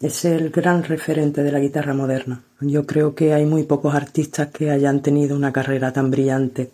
Es 0.00 0.24
el 0.24 0.48
gran 0.48 0.82
referente 0.82 1.42
de 1.42 1.52
la 1.52 1.60
guitarra 1.60 1.92
moderna. 1.92 2.42
Yo 2.60 2.86
creo 2.86 3.14
que 3.14 3.34
hay 3.34 3.44
muy 3.44 3.64
pocos 3.64 3.94
artistas 3.94 4.48
que 4.48 4.70
hayan 4.70 5.02
tenido 5.02 5.36
una 5.36 5.52
carrera 5.52 5.92
tan 5.92 6.10
brillante 6.10 6.70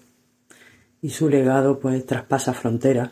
y 1.03 1.11
su 1.11 1.29
legado 1.29 1.81
pues 1.81 2.07
traspasa 2.07 2.55
fronteras 2.55 3.11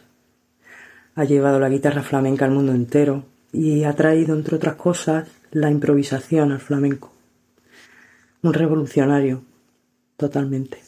ha 1.19 1.25
llevado 1.25 1.59
la 1.59 1.69
guitarra 1.69 2.03
flamenca 2.03 2.45
al 2.45 2.53
mundo 2.53 2.71
entero 2.71 3.25
y 3.53 3.83
ha 3.83 3.93
traído, 3.95 4.37
entre 4.37 4.55
otras 4.55 4.77
cosas, 4.77 5.27
la 5.51 5.69
improvisación 5.69 6.53
al 6.53 6.61
flamenco. 6.61 7.13
Un 8.43 8.55
revolucionario, 8.55 9.43
totalmente. 10.17 10.79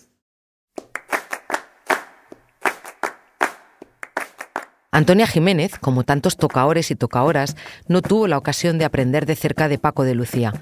Antonia 4.93 5.27
Jiménez, 5.27 5.77
como 5.81 6.05
tantos 6.05 6.37
tocaores 6.37 6.93
y 6.93 6.95
tocaoras, 6.95 7.57
no 7.89 8.01
tuvo 8.01 8.29
la 8.29 8.39
ocasión 8.39 8.79
de 8.79 8.85
aprender 8.85 9.27
de 9.27 9.35
cerca 9.35 9.67
de 9.67 9.79
Paco 9.79 10.05
de 10.05 10.15
Lucía. 10.15 10.53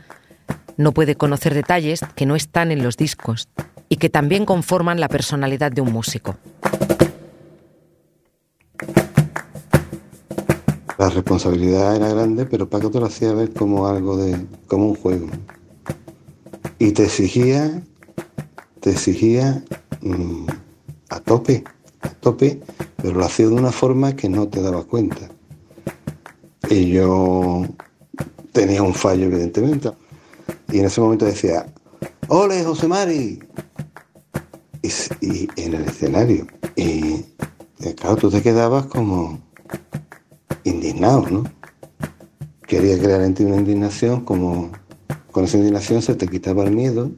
No 0.79 0.93
puede 0.93 1.15
conocer 1.15 1.53
detalles 1.53 2.01
que 2.15 2.25
no 2.25 2.37
están 2.37 2.73
en 2.73 2.83
los 2.83 2.97
discos 2.97 3.49
y 3.91 3.97
que 3.97 4.09
también 4.09 4.47
conforman 4.47 4.99
la 4.99 5.09
personalidad 5.09 5.73
de 5.73 5.83
un 5.83 5.93
músico. 5.93 6.39
La 10.99 11.09
responsabilidad 11.11 11.95
era 11.95 12.09
grande, 12.09 12.45
pero 12.45 12.69
Paco 12.69 12.91
te 12.91 12.99
lo 12.99 13.07
hacía 13.07 13.33
ver 13.33 13.53
como 13.53 13.87
algo 13.87 14.17
de, 14.17 14.37
como 14.67 14.89
un 14.89 14.97
juego. 14.97 15.29
Y 16.81 16.91
te 16.91 17.05
exigía, 17.05 17.81
te 18.81 18.91
exigía 18.91 19.63
mm, 20.01 20.47
a 21.11 21.21
tope, 21.21 21.63
a 22.01 22.09
tope, 22.09 22.61
pero 22.97 23.15
lo 23.15 23.25
hacía 23.25 23.47
de 23.47 23.55
una 23.55 23.71
forma 23.71 24.17
que 24.17 24.29
no 24.29 24.49
te 24.49 24.61
dabas 24.61 24.87
cuenta. 24.87 25.29
Y 26.69 26.91
yo 26.91 27.65
tenía 28.51 28.83
un 28.83 28.93
fallo, 28.93 29.27
evidentemente. 29.27 29.93
Y 30.73 30.81
en 30.81 30.87
ese 30.87 31.01
momento 31.01 31.27
decía, 31.27 31.73
¡Ole, 32.27 32.65
José 32.65 32.89
Mari! 32.89 33.39
Y, 34.83 34.89
y 35.21 35.49
en 35.57 35.75
el 35.75 35.85
escenario. 35.85 36.49
Y 36.75 37.23
claro, 37.95 38.17
tú 38.17 38.31
te 38.31 38.43
quedabas 38.43 38.87
como 38.87 39.39
indignado, 40.69 41.29
¿no? 41.31 41.45
Quería 42.67 42.99
crear 42.99 43.23
en 43.23 43.35
ti 43.35 43.45
una 43.45 43.57
indignación, 43.57 44.25
como 44.25 44.71
con 45.33 45.45
esa 45.45 45.57
indignación 45.59 46.03
se 46.03 46.15
te 46.15 46.29
quitaba 46.29 46.65
el 46.65 46.73
miedo, 46.73 47.11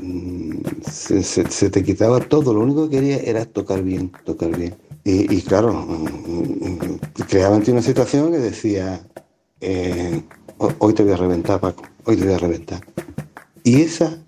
mm, 0.00 0.60
se, 0.90 1.70
te 1.70 1.82
quitaba 1.82 2.20
todo, 2.20 2.54
lo 2.54 2.60
único 2.60 2.88
que 2.88 2.96
quería 2.96 3.16
era 3.18 3.44
tocar 3.44 3.82
bien, 3.82 4.12
tocar 4.24 4.56
bien. 4.56 4.74
Y, 5.02 5.40
claro, 5.42 5.72
mm, 5.72 6.04
mm, 6.04 6.98
creaba 7.28 7.56
en 7.56 7.62
ti 7.62 7.70
una 7.70 7.82
situación 7.82 8.30
que 8.30 8.38
decía, 8.38 9.06
eh, 9.60 10.22
hoy 10.78 10.92
te 10.94 11.02
voy 11.02 11.12
a 11.12 11.16
reventar, 11.16 11.60
Paco, 11.60 11.82
hoy 12.04 12.16
te 12.16 12.24
voy 12.24 12.34
a 12.34 12.38
reventar. 12.38 12.80
Y 13.64 13.82
esa, 13.82 14.18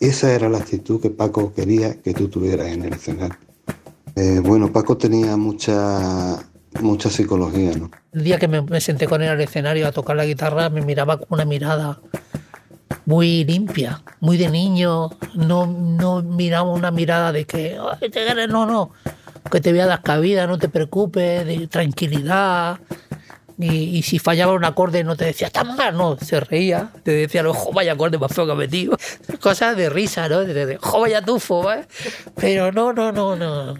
esa 0.00 0.34
era 0.34 0.48
la 0.48 0.58
actitud 0.58 1.00
que 1.00 1.10
Paco 1.10 1.52
quería 1.54 2.00
que 2.00 2.12
tú 2.12 2.28
tuvieras 2.28 2.68
en 2.68 2.82
el 2.82 2.94
escenario. 2.94 3.36
Eh, 4.16 4.40
bueno, 4.42 4.72
Paco 4.72 4.96
tenía 4.96 5.36
mucha 5.36 6.44
mucha 6.80 7.10
psicología, 7.10 7.72
¿no? 7.76 7.90
El 8.12 8.24
día 8.24 8.38
que 8.38 8.48
me, 8.48 8.80
senté 8.80 9.06
con 9.06 9.22
él 9.22 9.28
al 9.28 9.40
escenario 9.40 9.86
a 9.86 9.92
tocar 9.92 10.16
la 10.16 10.24
guitarra, 10.24 10.70
me 10.70 10.82
miraba 10.82 11.18
con 11.18 11.28
una 11.30 11.44
mirada 11.44 12.00
muy 13.06 13.44
limpia, 13.44 14.02
muy 14.20 14.36
de 14.36 14.48
niño. 14.48 15.10
No, 15.34 15.66
no 15.66 16.22
miraba 16.22 16.70
una 16.70 16.90
mirada 16.90 17.32
de 17.32 17.44
que, 17.44 17.78
te 18.12 18.48
no, 18.48 18.66
no, 18.66 18.90
que 19.50 19.60
te 19.60 19.70
voy 19.70 19.80
a 19.80 19.86
dar 19.86 20.02
cabida, 20.02 20.46
no 20.46 20.58
te 20.58 20.68
preocupes, 20.68 21.46
de 21.46 21.66
tranquilidad. 21.68 22.80
Y, 23.58 24.02
si 24.02 24.18
fallaba 24.18 24.54
un 24.54 24.64
acorde 24.64 25.04
no 25.04 25.14
te 25.14 25.26
decía, 25.26 25.46
está 25.46 25.62
mal, 25.62 25.96
no, 25.96 26.16
se 26.18 26.40
reía, 26.40 26.90
te 27.04 27.12
decía, 27.12 27.46
ojo, 27.48 27.70
vaya 27.72 27.92
acorde 27.92 28.18
más 28.18 28.32
feo 28.32 28.46
que 28.46 28.54
metido. 28.54 28.96
Cosas 29.40 29.76
de 29.76 29.88
risa, 29.88 30.28
¿no? 30.28 30.40
De, 30.40 30.78
ojo, 30.82 31.00
vaya 31.00 31.22
tufo, 31.22 31.70
¿eh? 31.72 31.86
Pero 32.34 32.72
no, 32.72 32.92
no, 32.92 33.12
no, 33.12 33.36
no 33.36 33.74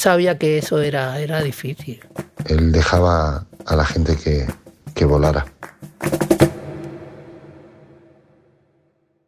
sabía 0.00 0.38
que 0.38 0.58
eso 0.58 0.80
era, 0.80 1.20
era 1.20 1.42
difícil. 1.42 2.00
Él 2.46 2.72
dejaba 2.72 3.46
a 3.66 3.76
la 3.76 3.84
gente 3.84 4.16
que, 4.16 4.46
que 4.94 5.04
volara. 5.04 5.46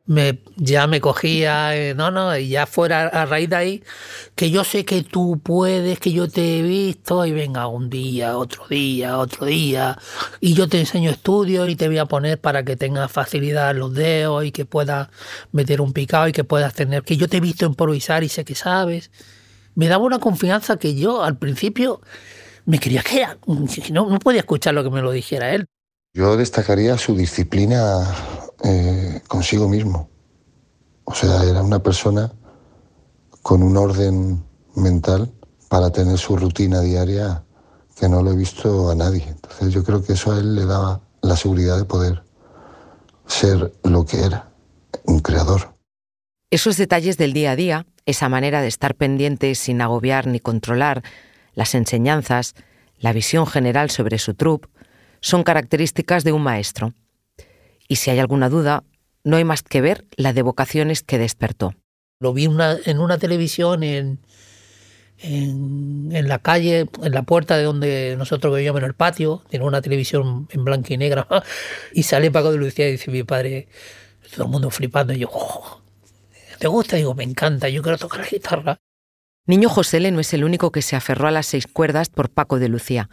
Me, 0.04 0.42
ya 0.56 0.86
me 0.86 1.00
cogía, 1.00 1.76
eh, 1.76 1.94
no, 1.94 2.10
no, 2.10 2.36
y 2.36 2.48
ya 2.48 2.66
fuera 2.66 3.06
a 3.06 3.24
raíz 3.24 3.48
de 3.48 3.56
ahí, 3.56 3.84
que 4.34 4.50
yo 4.50 4.64
sé 4.64 4.84
que 4.84 5.02
tú 5.02 5.40
puedes, 5.42 6.00
que 6.00 6.12
yo 6.12 6.28
te 6.28 6.58
he 6.58 6.62
visto, 6.62 7.24
y 7.24 7.32
venga 7.32 7.66
un 7.68 7.88
día, 7.88 8.36
otro 8.36 8.66
día, 8.68 9.16
otro 9.18 9.46
día, 9.46 9.96
y 10.40 10.54
yo 10.54 10.68
te 10.68 10.80
enseño 10.80 11.10
estudios 11.10 11.68
y 11.68 11.76
te 11.76 11.86
voy 11.86 11.98
a 11.98 12.06
poner 12.06 12.38
para 12.40 12.64
que 12.64 12.76
tengas 12.76 13.12
facilidad 13.12 13.70
en 13.70 13.78
los 13.78 13.94
dedos 13.94 14.44
y 14.44 14.52
que 14.52 14.64
puedas 14.66 15.08
meter 15.52 15.80
un 15.80 15.92
picado 15.92 16.28
y 16.28 16.32
que 16.32 16.44
puedas 16.44 16.74
tener, 16.74 17.04
que 17.04 17.16
yo 17.16 17.28
te 17.28 17.36
he 17.36 17.40
visto 17.40 17.64
improvisar 17.64 18.24
y 18.24 18.28
sé 18.28 18.44
que 18.44 18.56
sabes 18.56 19.10
me 19.74 19.88
daba 19.88 20.04
una 20.04 20.18
confianza 20.18 20.76
que 20.76 20.94
yo 20.94 21.22
al 21.22 21.38
principio 21.38 22.00
me 22.64 22.78
quería 22.78 23.02
que 23.02 23.18
era, 23.18 23.38
no, 23.90 24.08
no 24.08 24.18
podía 24.18 24.40
escuchar 24.40 24.74
lo 24.74 24.84
que 24.84 24.90
me 24.90 25.02
lo 25.02 25.10
dijera 25.10 25.54
él. 25.54 25.66
Yo 26.14 26.36
destacaría 26.36 26.98
su 26.98 27.16
disciplina 27.16 28.06
eh, 28.64 29.20
consigo 29.28 29.68
mismo. 29.68 30.10
O 31.04 31.14
sea, 31.14 31.42
era 31.44 31.62
una 31.62 31.82
persona 31.82 32.32
con 33.42 33.62
un 33.62 33.76
orden 33.76 34.44
mental 34.76 35.32
para 35.68 35.90
tener 35.90 36.18
su 36.18 36.36
rutina 36.36 36.80
diaria 36.80 37.44
que 37.98 38.08
no 38.08 38.22
lo 38.22 38.32
he 38.32 38.36
visto 38.36 38.90
a 38.90 38.94
nadie. 38.94 39.24
Entonces 39.26 39.72
yo 39.72 39.82
creo 39.82 40.02
que 40.04 40.12
eso 40.12 40.32
a 40.32 40.38
él 40.38 40.54
le 40.54 40.66
daba 40.66 41.00
la 41.22 41.36
seguridad 41.36 41.78
de 41.78 41.84
poder 41.84 42.22
ser 43.26 43.72
lo 43.82 44.04
que 44.04 44.24
era, 44.24 44.52
un 45.04 45.20
creador. 45.20 45.74
Esos 46.50 46.76
detalles 46.76 47.16
del 47.16 47.32
día 47.32 47.52
a 47.52 47.56
día 47.56 47.86
esa 48.06 48.28
manera 48.28 48.60
de 48.62 48.68
estar 48.68 48.94
pendiente 48.94 49.54
sin 49.54 49.80
agobiar 49.80 50.26
ni 50.26 50.40
controlar 50.40 51.02
las 51.54 51.74
enseñanzas, 51.74 52.54
la 52.98 53.12
visión 53.12 53.46
general 53.46 53.90
sobre 53.90 54.18
su 54.18 54.34
troupe, 54.34 54.68
son 55.20 55.44
características 55.44 56.24
de 56.24 56.32
un 56.32 56.42
maestro. 56.42 56.94
Y 57.88 57.96
si 57.96 58.10
hay 58.10 58.18
alguna 58.18 58.48
duda, 58.48 58.84
no 59.24 59.36
hay 59.36 59.44
más 59.44 59.62
que 59.62 59.80
ver 59.80 60.04
la 60.16 60.32
de 60.32 60.42
vocaciones 60.42 61.02
que 61.02 61.18
despertó. 61.18 61.74
Lo 62.20 62.32
vi 62.32 62.44
en 62.44 62.98
una 62.98 63.18
televisión 63.18 63.82
en, 63.82 64.20
en, 65.22 66.28
la 66.28 66.38
calle, 66.38 66.88
en 67.02 67.12
la 67.12 67.22
puerta 67.22 67.56
de 67.56 67.64
donde 67.64 68.14
nosotros 68.18 68.54
vivíamos 68.54 68.80
en 68.80 68.86
el 68.86 68.94
patio, 68.94 69.42
tiene 69.48 69.64
una 69.64 69.80
televisión 69.80 70.48
en 70.50 70.64
blanco 70.64 70.92
y 70.92 70.96
negra, 70.96 71.26
y 71.92 72.02
sale 72.02 72.30
Paco 72.30 72.52
de 72.52 72.58
Lucía 72.58 72.88
y 72.88 72.92
dice 72.92 73.10
mi 73.10 73.22
padre, 73.22 73.68
todo 74.34 74.44
el 74.44 74.50
mundo 74.50 74.70
flipando, 74.70 75.12
y 75.12 75.20
yo, 75.20 75.30
oh, 75.32 75.81
¿Te 76.62 76.68
gusta? 76.68 76.94
Digo, 76.94 77.12
me 77.16 77.24
encanta, 77.24 77.68
yo 77.68 77.82
quiero 77.82 77.98
tocar 77.98 78.20
la 78.20 78.28
guitarra. 78.28 78.78
Niño 79.46 79.68
José 79.68 79.98
no 80.12 80.20
es 80.20 80.32
el 80.32 80.44
único 80.44 80.70
que 80.70 80.80
se 80.80 80.94
aferró 80.94 81.26
a 81.26 81.32
las 81.32 81.46
seis 81.46 81.66
cuerdas 81.66 82.08
por 82.08 82.30
Paco 82.30 82.60
de 82.60 82.68
Lucía. 82.68 83.10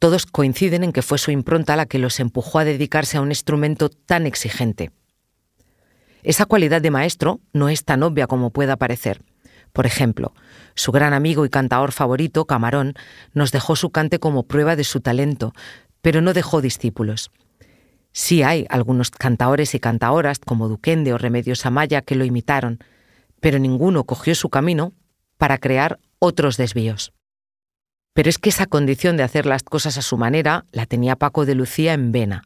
Todos 0.00 0.26
coinciden 0.26 0.82
en 0.82 0.92
que 0.92 1.02
fue 1.02 1.18
su 1.18 1.30
impronta 1.30 1.76
la 1.76 1.86
que 1.86 2.00
los 2.00 2.18
empujó 2.18 2.58
a 2.58 2.64
dedicarse 2.64 3.16
a 3.16 3.20
un 3.20 3.28
instrumento 3.28 3.90
tan 3.90 4.26
exigente. 4.26 4.90
Esa 6.24 6.46
cualidad 6.46 6.82
de 6.82 6.90
maestro 6.90 7.38
no 7.52 7.68
es 7.68 7.84
tan 7.84 8.02
obvia 8.02 8.26
como 8.26 8.50
pueda 8.50 8.76
parecer. 8.76 9.22
Por 9.72 9.86
ejemplo, 9.86 10.34
su 10.74 10.90
gran 10.90 11.14
amigo 11.14 11.44
y 11.44 11.50
cantador 11.50 11.92
favorito, 11.92 12.44
Camarón, 12.44 12.94
nos 13.34 13.52
dejó 13.52 13.76
su 13.76 13.90
cante 13.90 14.18
como 14.18 14.48
prueba 14.48 14.74
de 14.74 14.82
su 14.82 15.00
talento, 15.00 15.52
pero 16.02 16.20
no 16.22 16.32
dejó 16.32 16.60
discípulos. 16.60 17.30
Sí 18.16 18.44
hay 18.44 18.64
algunos 18.70 19.10
cantaores 19.10 19.74
y 19.74 19.80
cantaoras 19.80 20.38
como 20.38 20.68
Duquende 20.68 21.12
o 21.12 21.18
Remedios 21.18 21.66
Amaya 21.66 22.00
que 22.00 22.14
lo 22.14 22.24
imitaron, 22.24 22.78
pero 23.40 23.58
ninguno 23.58 24.04
cogió 24.04 24.36
su 24.36 24.50
camino 24.50 24.92
para 25.36 25.58
crear 25.58 25.98
otros 26.20 26.56
desvíos. 26.56 27.12
Pero 28.14 28.30
es 28.30 28.38
que 28.38 28.50
esa 28.50 28.66
condición 28.66 29.16
de 29.16 29.24
hacer 29.24 29.46
las 29.46 29.64
cosas 29.64 29.98
a 29.98 30.02
su 30.02 30.16
manera 30.16 30.64
la 30.70 30.86
tenía 30.86 31.16
Paco 31.16 31.44
de 31.44 31.56
Lucía 31.56 31.92
en 31.92 32.12
vena. 32.12 32.44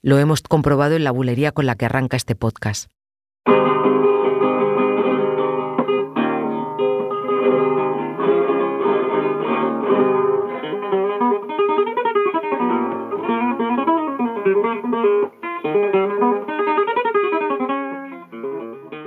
Lo 0.00 0.20
hemos 0.20 0.42
comprobado 0.42 0.94
en 0.94 1.02
la 1.02 1.10
bulería 1.10 1.50
con 1.50 1.66
la 1.66 1.74
que 1.74 1.86
arranca 1.86 2.16
este 2.16 2.36
podcast. 2.36 2.88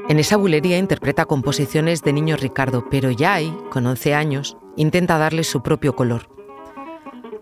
En 0.09 0.19
esa 0.19 0.35
bulería 0.35 0.77
interpreta 0.77 1.25
composiciones 1.25 2.01
de 2.01 2.13
niño 2.13 2.35
Ricardo, 2.35 2.85
pero 2.89 3.11
ya 3.11 3.35
ahí, 3.35 3.55
con 3.69 3.85
11 3.85 4.13
años, 4.13 4.57
intenta 4.75 5.17
darle 5.17 5.43
su 5.43 5.61
propio 5.61 5.95
color. 5.95 6.29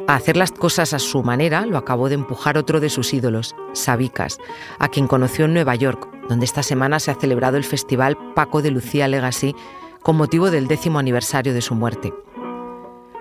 A 0.08 0.15
hacer 0.15 0.38
las 0.38 0.52
cosas 0.52 0.93
a 0.93 1.00
su 1.00 1.24
manera 1.24 1.65
lo 1.65 1.78
acabó 1.78 2.10
de 2.10 2.15
empujar 2.15 2.58
otro 2.58 2.80
de 2.80 2.89
sus 2.89 3.13
ídolos, 3.13 3.56
Sabicas, 3.74 4.39
a 4.80 4.88
quien 4.88 5.08
conoció 5.08 5.45
en 5.45 5.54
Nueva 5.54 5.76
York, 5.76 6.10
donde 6.28 6.45
esta 6.45 6.63
semana 6.63 7.00
se 7.00 7.12
ha 7.12 7.15
celebrado 7.15 7.58
el 7.58 7.63
festival 7.63 8.17
Paco 8.36 8.62
de 8.62 8.72
Lucía 8.72 9.08
Legacy 9.08 9.56
con 10.02 10.17
motivo 10.17 10.52
del 10.52 10.67
décimo 10.67 11.00
aniversario 11.00 11.54
de 11.54 11.62
su 11.62 11.76
muerte. 11.76 12.13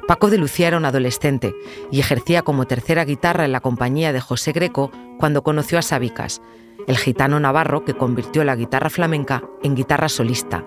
Paco 0.08 0.30
de 0.30 0.38
Lucía 0.38 0.68
era 0.68 0.78
un 0.78 0.86
adolescente 0.86 1.54
y 1.90 2.00
ejercía 2.00 2.40
como 2.40 2.66
tercera 2.66 3.04
guitarra 3.04 3.44
en 3.44 3.52
la 3.52 3.60
compañía 3.60 4.10
de 4.10 4.22
José 4.22 4.52
Greco 4.52 4.90
cuando 5.18 5.42
conoció 5.42 5.78
a 5.78 5.82
Sabicas, 5.82 6.40
el 6.86 6.96
gitano 6.96 7.38
navarro 7.38 7.84
que 7.84 7.92
convirtió 7.92 8.42
la 8.42 8.56
guitarra 8.56 8.88
flamenca 8.88 9.42
en 9.62 9.74
guitarra 9.74 10.08
solista, 10.08 10.64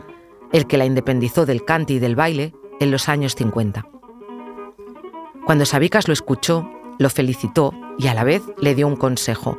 el 0.51 0.67
que 0.67 0.77
la 0.77 0.85
independizó 0.85 1.47
del 1.47 1.65
cante 1.65 1.93
y 1.93 1.99
del 1.99 2.15
baile 2.15 2.53
en 2.79 2.91
los 2.91 3.09
años 3.09 3.33
50. 3.33 3.83
Cuando 5.47 5.65
Sabicas 5.65 6.07
lo 6.07 6.13
escuchó, 6.13 6.69
lo 6.99 7.09
felicitó 7.09 7.73
y 7.97 8.09
a 8.09 8.13
la 8.13 8.23
vez 8.23 8.43
le 8.59 8.75
dio 8.75 8.85
un 8.87 8.95
consejo, 8.95 9.57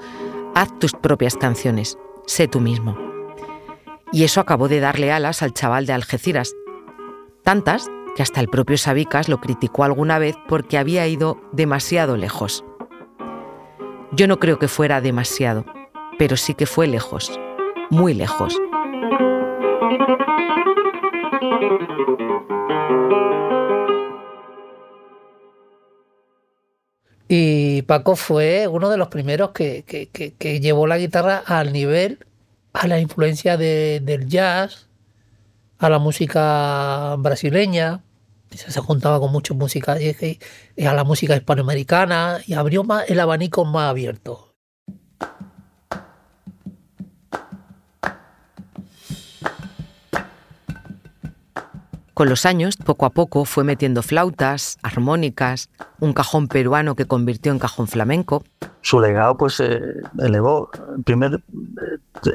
haz 0.55 0.79
tus 0.79 0.92
propias 0.92 1.35
canciones, 1.35 1.99
sé 2.25 2.47
tú 2.47 2.61
mismo. 2.61 2.97
Y 4.12 4.23
eso 4.23 4.40
acabó 4.40 4.68
de 4.68 4.79
darle 4.79 5.11
alas 5.11 5.42
al 5.42 5.53
chaval 5.53 5.87
de 5.87 5.92
Algeciras, 5.92 6.55
tantas 7.42 7.90
que 8.14 8.22
hasta 8.22 8.40
el 8.40 8.48
propio 8.48 8.77
Sabicas 8.77 9.29
lo 9.29 9.40
criticó 9.40 9.85
alguna 9.85 10.18
vez 10.18 10.37
porque 10.48 10.79
había 10.79 11.07
ido 11.07 11.40
demasiado 11.53 12.16
lejos. 12.16 12.64
Yo 14.12 14.27
no 14.27 14.38
creo 14.38 14.59
que 14.59 14.68
fuera 14.68 15.01
demasiado, 15.01 15.64
pero 16.18 16.37
sí 16.37 16.55
que 16.55 16.66
fue 16.66 16.87
lejos, 16.87 17.40
muy 17.90 18.14
lejos. 18.14 18.59
Y 27.35 27.81
Paco 27.83 28.14
fue 28.14 28.68
uno 28.68 28.90
de 28.90 28.98
los 28.98 29.09
primeros 29.09 29.53
que, 29.53 30.61
llevó 30.61 30.87
la 30.87 30.98
guitarra 30.98 31.42
al 31.46 31.72
nivel, 31.72 32.18
a 32.75 32.87
la 32.87 33.01
influencia 33.01 33.57
del 33.57 34.29
jazz, 34.29 34.90
a 35.83 35.90
la 35.90 35.99
música 35.99 37.16
brasileña, 37.18 38.03
se 38.51 38.81
juntaba 38.81 39.18
con 39.18 39.33
mucha 39.33 39.53
música, 39.53 39.97
y 40.01 40.85
a 40.85 40.95
la 40.95 41.03
música 41.03 41.35
hispanoamericana, 41.35 42.38
y 42.47 42.55
abrió 42.55 42.85
más, 42.85 43.11
el 43.11 43.18
abanico 43.18 43.64
más 43.64 43.90
abierto. 43.90 44.55
Con 52.14 52.29
los 52.29 52.47
años, 52.47 52.77
poco 52.77 53.07
a 53.07 53.11
poco, 53.11 53.45
fue 53.45 53.64
metiendo 53.64 54.03
flautas, 54.03 54.79
armónicas, 54.85 55.68
un 55.99 56.12
cajón 56.12 56.47
peruano 56.47 56.95
que 56.95 57.07
convirtió 57.07 57.51
en 57.51 57.59
cajón 57.59 57.88
flamenco. 57.88 58.45
Su 58.83 59.01
legado 59.01 59.37
pues 59.37 59.59
eh, 59.59 59.81
elevó 60.21 60.71
primer, 61.05 61.42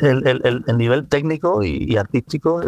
el, 0.01 0.63
nivel 0.77 1.07
técnico 1.07 1.63
y, 1.63 1.95
artístico 1.95 2.61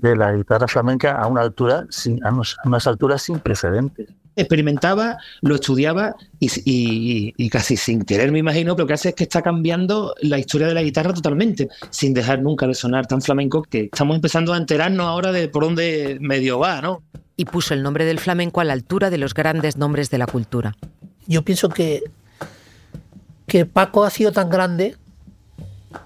de, 0.00 0.16
la 0.16 0.32
guitarra 0.32 0.68
flamenca 0.68 1.20
a 1.20 1.26
una 1.26 1.42
altura, 1.42 1.86
a 2.22 2.32
unas 2.64 2.86
alturas 2.86 3.22
sin 3.22 3.38
precedentes 3.40 4.08
experimentaba, 4.36 5.16
lo 5.40 5.54
estudiaba 5.54 6.14
y, 6.38 7.48
casi 7.48 7.76
sin 7.76 8.02
querer 8.02 8.30
me 8.30 8.38
imagino, 8.38 8.76
pero 8.76 8.84
lo 8.84 8.88
que 8.88 8.92
hace 8.92 9.08
es 9.08 9.14
que 9.14 9.24
está 9.24 9.42
cambiando 9.42 10.14
la 10.20 10.38
historia 10.38 10.66
de 10.66 10.74
la 10.74 10.82
guitarra 10.82 11.14
totalmente, 11.14 11.68
sin 11.90 12.12
dejar 12.12 12.42
nunca 12.42 12.66
de 12.66 12.74
sonar 12.74 13.06
tan 13.06 13.22
flamenco 13.22 13.62
que 13.62 13.84
estamos 13.84 14.14
empezando 14.14 14.52
a 14.52 14.58
enterarnos 14.58 15.06
ahora 15.06 15.32
de 15.32 15.48
por 15.48 15.64
dónde 15.64 16.18
medio 16.20 16.58
va, 16.58 16.82
¿no? 16.82 17.02
Y 17.36 17.46
puso 17.46 17.74
el 17.74 17.82
nombre 17.82 18.04
del 18.04 18.18
flamenco 18.18 18.60
a 18.60 18.64
la 18.64 18.74
altura 18.74 19.10
de 19.10 19.18
los 19.18 19.34
grandes 19.34 19.76
nombres 19.76 20.10
de 20.10 20.18
la 20.18 20.26
cultura. 20.26 20.76
Yo 21.26 21.42
pienso 21.42 21.70
que, 21.70 22.02
que 23.46 23.64
Paco 23.66 24.04
ha 24.04 24.10
sido 24.10 24.32
tan 24.32 24.50
grande, 24.50 24.96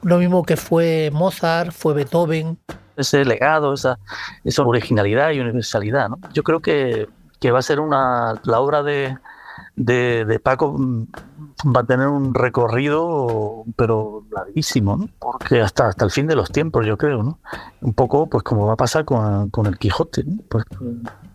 lo 0.03 0.19
mismo 0.19 0.45
que 0.45 0.57
fue 0.57 1.11
Mozart, 1.13 1.73
fue 1.73 1.95
Beethoven. 1.95 2.59
Ese 3.01 3.25
legado, 3.25 3.75
esa, 3.75 3.99
esa 4.45 4.63
originalidad 4.63 5.31
y 5.31 5.41
universalidad, 5.41 6.09
¿no? 6.09 6.19
Yo 6.33 6.43
creo 6.43 6.61
que 6.61 7.09
que 7.41 7.51
va 7.51 7.59
a 7.59 7.63
ser 7.63 7.81
una, 7.81 8.41
la 8.45 8.61
obra 8.61 8.83
de, 8.83 9.17
de, 9.77 10.41
Paco 10.41 10.77
mm, 10.79 11.07
va 11.75 11.81
a 11.81 11.85
tener 11.85 12.07
un 12.07 12.35
recorrido, 12.35 13.65
pero 13.77 14.25
larguísimo, 14.31 14.97
¿no? 14.97 15.09
porque 15.19 15.61
hasta, 15.61 15.89
hasta 15.89 16.05
el 16.05 16.11
fin 16.11 16.27
de 16.27 16.37
los 16.37 16.53
tiempos, 16.53 16.87
yo 16.87 16.99
creo, 16.99 17.23
¿no? 17.23 17.39
Un 17.81 17.95
poco, 17.95 18.29
pues 18.29 18.45
como 18.45 18.67
va 18.67 18.75
a 18.75 18.77
pasar 18.77 19.07
con, 19.07 19.49
con 19.51 19.67
el 19.67 19.79
Quijote, 19.79 20.25
pues, 20.49 20.65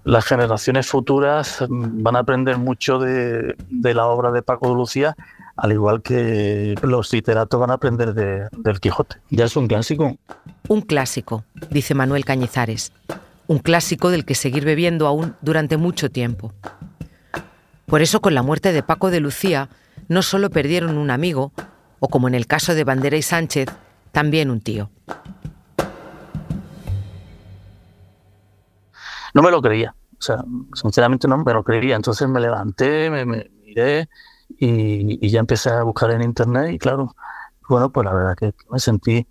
las 0.04 0.26
generaciones 0.26 0.88
futuras 0.88 1.66
mm, 1.68 2.04
van 2.04 2.16
a 2.16 2.20
aprender 2.20 2.60
mucho 2.60 3.00
de, 3.00 3.56
de, 3.70 3.94
la 3.96 4.06
obra 4.06 4.32
de 4.32 4.44
Paco 4.44 4.70
de 4.70 4.76
Lucía, 4.76 5.16
al 5.56 5.72
igual 5.72 6.02
que 6.02 6.76
los 6.82 7.12
literatos 7.14 7.60
van 7.60 7.72
a 7.72 7.76
aprender 7.76 8.14
de, 8.14 8.48
del 8.52 8.80
Quijote. 8.80 9.18
Ya 9.30 9.46
es 9.46 9.56
un 9.56 9.68
clásico. 9.68 10.18
Un 10.68 10.82
clásico, 10.82 11.44
dice 11.70 11.94
Manuel 11.94 12.26
Cañizares 12.26 12.92
un 13.48 13.60
clásico 13.60 14.10
del 14.10 14.26
que 14.26 14.36
seguir 14.36 14.66
bebiendo 14.66 15.08
aún 15.08 15.36
durante 15.42 15.78
mucho 15.78 16.10
tiempo. 16.10 16.54
Por 17.86 18.02
eso 18.02 18.22
con 18.22 18.34
la 18.34 18.42
muerte 18.42 18.74
de 18.74 18.84
Paco 18.84 19.12
de 19.12 19.20
Lucía 19.20 19.70
no 20.08 20.22
solo 20.22 20.50
perdieron 20.50 20.98
un 20.98 21.12
amigo, 21.12 21.52
o 22.00 22.08
como 22.08 22.28
en 22.28 22.36
el 22.36 22.48
caso 22.48 22.74
de 22.74 22.84
Bandera 22.84 23.18
y 23.18 23.22
Sánchez, 23.22 23.70
también 24.12 24.50
un 24.50 24.62
tío. 24.62 24.90
No 29.34 29.42
me 29.42 29.52
lo 29.52 29.62
creía, 29.62 29.94
o 30.18 30.22
sea, 30.22 30.44
sinceramente 30.74 31.28
no 31.28 31.38
me 31.38 31.54
lo 31.54 31.64
creía. 31.64 31.96
Entonces 31.96 32.28
me 32.28 32.40
levanté, 32.40 33.10
me, 33.10 33.26
miré 33.26 34.10
y, 34.60 35.30
ya 35.30 35.40
empecé 35.40 35.70
a 35.70 35.84
buscar 35.84 36.12
en 36.12 36.22
internet 36.22 36.74
y 36.74 36.78
claro, 36.80 37.16
bueno, 37.70 37.92
pues 37.92 38.06
la 38.06 38.14
verdad 38.14 38.36
que 38.36 38.54
me 38.70 38.80
sentí 38.80 39.28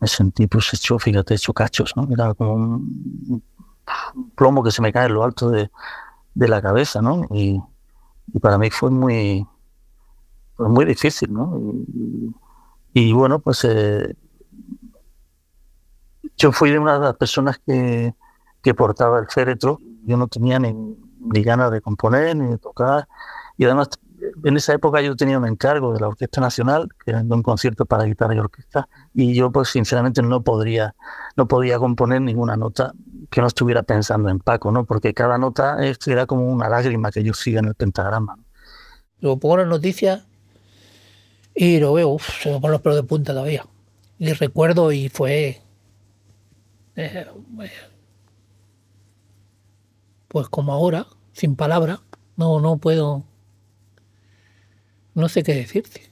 me 0.00 0.08
sentí 0.08 0.46
pues 0.46 0.72
hecho, 0.74 0.98
fíjate, 0.98 1.34
hecho 1.34 1.52
cachos, 1.52 1.96
¿no? 1.96 2.08
Era 2.10 2.34
como 2.34 2.54
un, 2.54 3.42
plomo 4.34 4.62
que 4.62 4.70
se 4.70 4.82
me 4.82 4.92
cae 4.92 5.06
en 5.06 5.14
lo 5.14 5.24
alto 5.24 5.50
de, 5.50 5.70
la 6.34 6.62
cabeza, 6.62 7.02
¿no? 7.02 7.26
Y, 7.30 7.60
para 8.40 8.58
mí 8.58 8.70
fue 8.70 8.90
muy, 8.90 9.46
pues, 10.56 10.70
muy 10.70 10.84
difícil, 10.84 11.32
¿no? 11.32 11.58
Y, 12.92 13.12
bueno, 13.12 13.38
pues 13.40 13.64
eh, 13.64 14.14
yo 16.36 16.52
fui 16.52 16.70
de 16.70 16.78
una 16.78 16.94
de 16.94 17.00
las 17.00 17.16
personas 17.16 17.58
que, 17.58 18.14
que 18.62 18.74
portaba 18.74 19.18
el 19.18 19.26
féretro. 19.28 19.78
Yo 20.04 20.16
no 20.16 20.28
tenía 20.28 20.58
ni, 20.58 20.72
ni 20.72 21.42
ganas 21.42 21.70
de 21.70 21.80
componer 21.80 22.36
ni 22.36 22.50
de 22.50 22.58
tocar. 22.58 23.08
Y 23.56 23.64
además 23.64 23.88
en 24.44 24.56
esa 24.56 24.74
época 24.74 25.00
yo 25.00 25.16
tenía 25.16 25.38
un 25.38 25.46
encargo 25.46 25.92
de 25.92 26.00
la 26.00 26.08
Orquesta 26.08 26.40
Nacional, 26.40 26.88
que 27.04 27.10
era 27.10 27.20
un 27.22 27.42
concierto 27.42 27.86
para 27.86 28.04
guitarra 28.04 28.34
y 28.34 28.38
orquesta, 28.38 28.88
y 29.14 29.34
yo 29.34 29.50
pues 29.50 29.68
sinceramente 29.68 30.22
no 30.22 30.42
podría, 30.42 30.94
no 31.36 31.48
podía 31.48 31.78
componer 31.78 32.20
ninguna 32.22 32.56
nota 32.56 32.92
que 33.30 33.40
no 33.40 33.46
estuviera 33.46 33.82
pensando 33.82 34.28
en 34.28 34.38
Paco, 34.38 34.72
¿no? 34.72 34.84
Porque 34.84 35.14
cada 35.14 35.38
nota 35.38 35.78
era 36.06 36.26
como 36.26 36.46
una 36.46 36.68
lágrima 36.68 37.10
que 37.10 37.22
yo 37.22 37.34
siga 37.34 37.60
en 37.60 37.66
el 37.66 37.74
pentagrama. 37.74 38.38
Luego 39.20 39.38
pongo 39.38 39.56
las 39.58 39.66
noticias 39.66 40.24
y 41.54 41.78
lo 41.80 41.92
veo, 41.92 42.16
se 42.18 42.52
me 42.52 42.60
ponen 42.60 42.72
los 42.72 42.80
pelos 42.80 42.96
de 42.96 43.02
punta 43.02 43.32
todavía. 43.32 43.66
Y 44.18 44.32
recuerdo 44.32 44.92
y 44.92 45.08
fue... 45.08 45.60
Eh, 46.96 47.26
pues 50.28 50.48
como 50.48 50.72
ahora, 50.72 51.06
sin 51.32 51.56
palabras, 51.56 52.00
no, 52.36 52.60
no 52.60 52.78
puedo 52.78 53.24
no 55.18 55.28
sé 55.28 55.42
qué 55.42 55.54
decirte. 55.54 56.02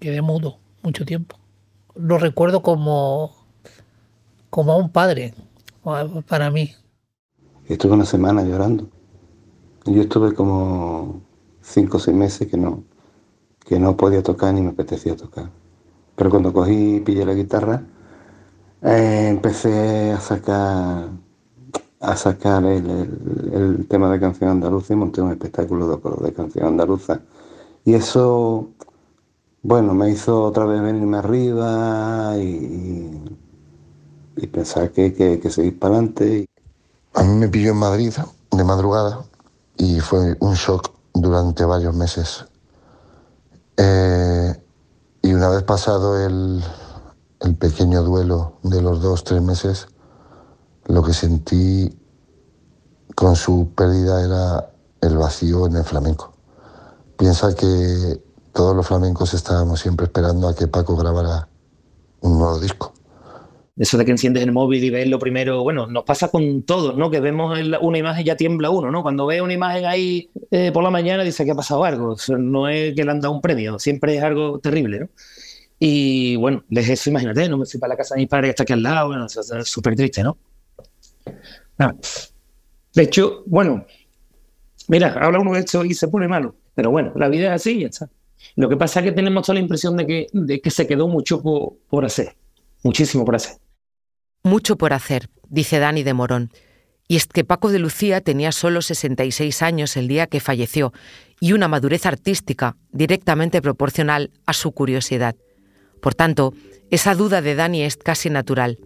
quedé 0.00 0.22
mudo 0.22 0.58
mucho 0.82 1.04
tiempo. 1.04 1.36
Lo 1.94 2.18
recuerdo 2.18 2.62
como, 2.62 3.32
como 4.50 4.72
a 4.72 4.76
un 4.76 4.90
padre 4.90 5.34
para 6.26 6.50
mí. 6.50 6.72
Estuve 7.66 7.92
una 7.92 8.06
semana 8.06 8.42
llorando. 8.42 8.88
Yo 9.84 10.00
estuve 10.00 10.34
como 10.34 11.22
cinco 11.60 11.98
o 11.98 12.00
seis 12.00 12.16
meses 12.16 12.48
que 12.48 12.56
no, 12.56 12.84
que 13.66 13.78
no 13.78 13.96
podía 13.96 14.22
tocar 14.22 14.54
ni 14.54 14.62
me 14.62 14.70
apetecía 14.70 15.14
tocar. 15.14 15.50
Pero 16.16 16.30
cuando 16.30 16.52
cogí 16.52 16.96
y 16.96 17.00
pillé 17.00 17.26
la 17.26 17.34
guitarra, 17.34 17.82
eh, 18.82 19.28
empecé 19.28 20.12
a 20.12 20.20
sacar 20.20 21.10
a 22.02 22.16
sacar 22.16 22.64
el, 22.64 23.86
tema 23.88 24.10
de 24.10 24.18
canción 24.18 24.50
andaluza 24.50 24.92
y 24.92 24.96
monté 24.96 25.22
un 25.22 25.30
espectáculo 25.30 25.96
de, 25.96 26.32
canción 26.32 26.66
andaluza. 26.66 27.20
Y 27.84 27.94
eso, 27.94 28.70
bueno, 29.62 29.94
me 29.94 30.10
hizo 30.10 30.42
otra 30.42 30.64
vez 30.66 30.82
venirme 30.82 31.18
arriba 31.18 32.34
y, 32.38 33.20
pensar 34.50 34.90
que, 34.90 35.14
que, 35.14 35.38
que 35.38 35.50
seguir 35.50 35.78
para 35.78 35.94
adelante. 35.94 36.46
A 37.14 37.22
mí 37.22 37.34
me 37.36 37.48
pilló 37.48 37.70
en 37.70 37.78
Madrid 37.78 38.12
de 38.50 38.64
madrugada 38.64 39.24
y 39.76 40.00
fue 40.00 40.36
un 40.40 40.54
shock 40.54 40.90
durante 41.14 41.64
varios 41.64 41.94
meses. 41.94 42.44
Eh, 43.76 44.54
y 45.22 45.32
una 45.32 45.48
vez 45.50 45.62
pasado 45.62 46.20
el, 46.20 46.62
el 47.40 47.54
pequeño 47.56 48.02
duelo 48.02 48.54
de 48.64 48.82
los 48.82 49.00
dos, 49.00 49.22
tres 49.22 49.40
meses, 49.40 49.86
lo 50.86 51.02
que 51.02 51.12
sentí 51.12 51.90
con 53.14 53.36
su 53.36 53.70
pérdida 53.74 54.24
era 54.24 54.70
el 55.00 55.16
vacío 55.16 55.66
en 55.66 55.76
el 55.76 55.84
flamenco. 55.84 56.32
Piensa 57.16 57.54
que 57.54 58.20
todos 58.52 58.74
los 58.74 58.86
flamencos 58.86 59.34
estábamos 59.34 59.80
siempre 59.80 60.06
esperando 60.06 60.48
a 60.48 60.54
que 60.54 60.66
Paco 60.66 60.96
grabara 60.96 61.48
un 62.20 62.38
nuevo 62.38 62.58
disco. 62.58 62.92
Eso 63.76 63.96
de 63.96 64.04
que 64.04 64.10
enciendes 64.10 64.42
el 64.42 64.52
móvil 64.52 64.84
y 64.84 64.90
ves 64.90 65.08
lo 65.08 65.18
primero, 65.18 65.62
bueno, 65.62 65.86
nos 65.86 66.04
pasa 66.04 66.28
con 66.28 66.62
todos, 66.62 66.96
¿no? 66.96 67.10
Que 67.10 67.20
vemos 67.20 67.58
una 67.80 67.98
imagen 67.98 68.24
ya 68.24 68.36
tiembla 68.36 68.68
uno, 68.68 68.90
¿no? 68.90 69.02
Cuando 69.02 69.24
ve 69.26 69.40
una 69.40 69.54
imagen 69.54 69.86
ahí 69.86 70.30
eh, 70.50 70.70
por 70.72 70.84
la 70.84 70.90
mañana 70.90 71.24
dice 71.24 71.44
que 71.44 71.52
ha 71.52 71.54
pasado 71.54 71.84
algo. 71.84 72.14
no 72.38 72.68
es 72.68 72.94
que 72.94 73.04
le 73.04 73.10
han 73.10 73.20
dado 73.20 73.34
un 73.34 73.40
premio, 73.40 73.78
siempre 73.78 74.16
es 74.16 74.22
algo 74.22 74.58
terrible, 74.58 75.00
¿no? 75.00 75.08
Y 75.78 76.36
bueno, 76.36 76.64
desde 76.68 76.92
eso, 76.92 77.10
imagínate, 77.10 77.48
no 77.48 77.56
me 77.56 77.66
fui 77.66 77.80
para 77.80 77.94
la 77.94 77.96
casa 77.96 78.14
de 78.14 78.20
mi 78.20 78.26
padre 78.26 78.48
que 78.48 78.50
está 78.50 78.62
aquí 78.62 78.72
al 78.74 78.82
lado, 78.82 79.08
bueno, 79.08 79.26
es 79.26 79.68
súper 79.68 79.96
triste, 79.96 80.22
¿no? 80.22 80.36
De 82.94 83.02
hecho, 83.02 83.42
bueno, 83.46 83.86
mira, 84.88 85.12
habla 85.20 85.40
uno 85.40 85.52
de 85.52 85.60
esto 85.60 85.84
y 85.84 85.94
se 85.94 86.08
pone 86.08 86.28
malo, 86.28 86.54
pero 86.74 86.90
bueno, 86.90 87.12
la 87.16 87.28
vida 87.28 87.48
es 87.48 87.60
así 87.62 87.78
y 87.78 87.80
ya 87.80 87.86
está. 87.88 88.10
Lo 88.56 88.68
que 88.68 88.76
pasa 88.76 89.00
es 89.00 89.06
que 89.06 89.12
tenemos 89.12 89.46
toda 89.46 89.54
la 89.54 89.60
impresión 89.60 89.96
de 89.96 90.06
que, 90.06 90.26
de 90.32 90.60
que 90.60 90.70
se 90.70 90.86
quedó 90.86 91.08
mucho 91.08 91.42
por, 91.42 92.04
hacer, 92.04 92.36
muchísimo 92.82 93.24
por 93.24 93.36
hacer. 93.36 93.56
Mucho 94.42 94.76
por 94.76 94.92
hacer, 94.92 95.28
dice 95.48 95.78
Dani 95.78 96.02
de 96.02 96.14
Morón. 96.14 96.50
Y 97.08 97.16
es 97.16 97.26
que 97.26 97.44
Paco 97.44 97.70
de 97.70 97.78
Lucía 97.78 98.20
tenía 98.20 98.52
solo 98.52 98.82
66 98.82 99.62
años 99.62 99.96
el 99.96 100.08
día 100.08 100.26
que 100.26 100.40
falleció 100.40 100.92
y 101.40 101.52
una 101.52 101.68
madurez 101.68 102.06
artística 102.06 102.76
directamente 102.90 103.60
proporcional 103.60 104.30
a 104.46 104.52
su 104.52 104.72
curiosidad. 104.72 105.36
Por 106.00 106.14
tanto, 106.14 106.54
esa 106.90 107.14
duda 107.14 107.42
de 107.42 107.54
Dani 107.54 107.82
es 107.82 107.96
casi 107.96 108.30
natural. 108.30 108.78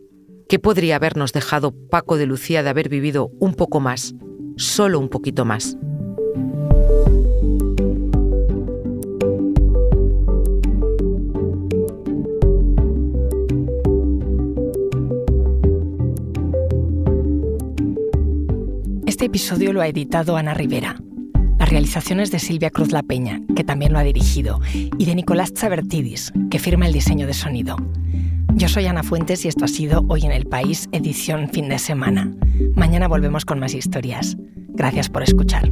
¿Qué 0.49 0.61
podría 0.61 0.95
habernos 0.95 1.33
dejado 1.33 1.75
Paco 1.91 2.17
de 2.17 2.25
Lucía 2.25 2.63
de 2.63 2.69
haber 2.69 2.89
vivido 2.89 3.33
un 3.41 3.55
poco 3.55 3.81
más, 3.81 4.15
solo 4.57 5.01
un 5.01 5.09
poquito 5.09 5.45
más? 5.45 5.77
Este 19.05 19.25
episodio 19.25 19.73
lo 19.73 19.81
ha 19.81 19.89
editado 19.89 20.37
Ana 20.37 20.55
Rivera. 20.55 21.03
Las 21.59 21.71
realizaciones 21.71 22.31
de 22.31 22.39
Silvia 22.39 22.71
Cruz 22.71 22.93
La 22.93 23.03
Peña, 23.03 23.41
que 23.57 23.65
también 23.65 23.93
lo 23.93 23.99
ha 23.99 24.05
dirigido, 24.05 24.61
y 24.73 25.07
de 25.07 25.15
Nicolás 25.17 25.53
Chabertidis, 25.55 26.33
que 26.53 26.61
firma 26.61 26.87
el 26.87 26.93
diseño 26.93 27.27
de 27.27 27.35
sonido. 27.35 27.77
Yo 28.57 28.71
soy 28.71 28.87
Ana 28.87 29.03
Fuentes 29.03 29.45
y 29.45 29.49
esto 29.49 29.67
ha 29.67 29.69
sido 29.69 30.07
Hoy 30.09 30.25
en 30.25 30.33
el 30.33 30.47
País, 30.47 30.89
edición 30.91 31.51
fin 31.51 31.69
de 31.69 31.79
semana. 31.79 32.35
Mañana 32.75 33.07
volvemos 33.07 33.45
con 33.45 33.59
más 33.61 33.75
historias. 33.75 34.35
Gracias 34.69 35.11
por 35.11 35.23
escuchar. 35.23 35.71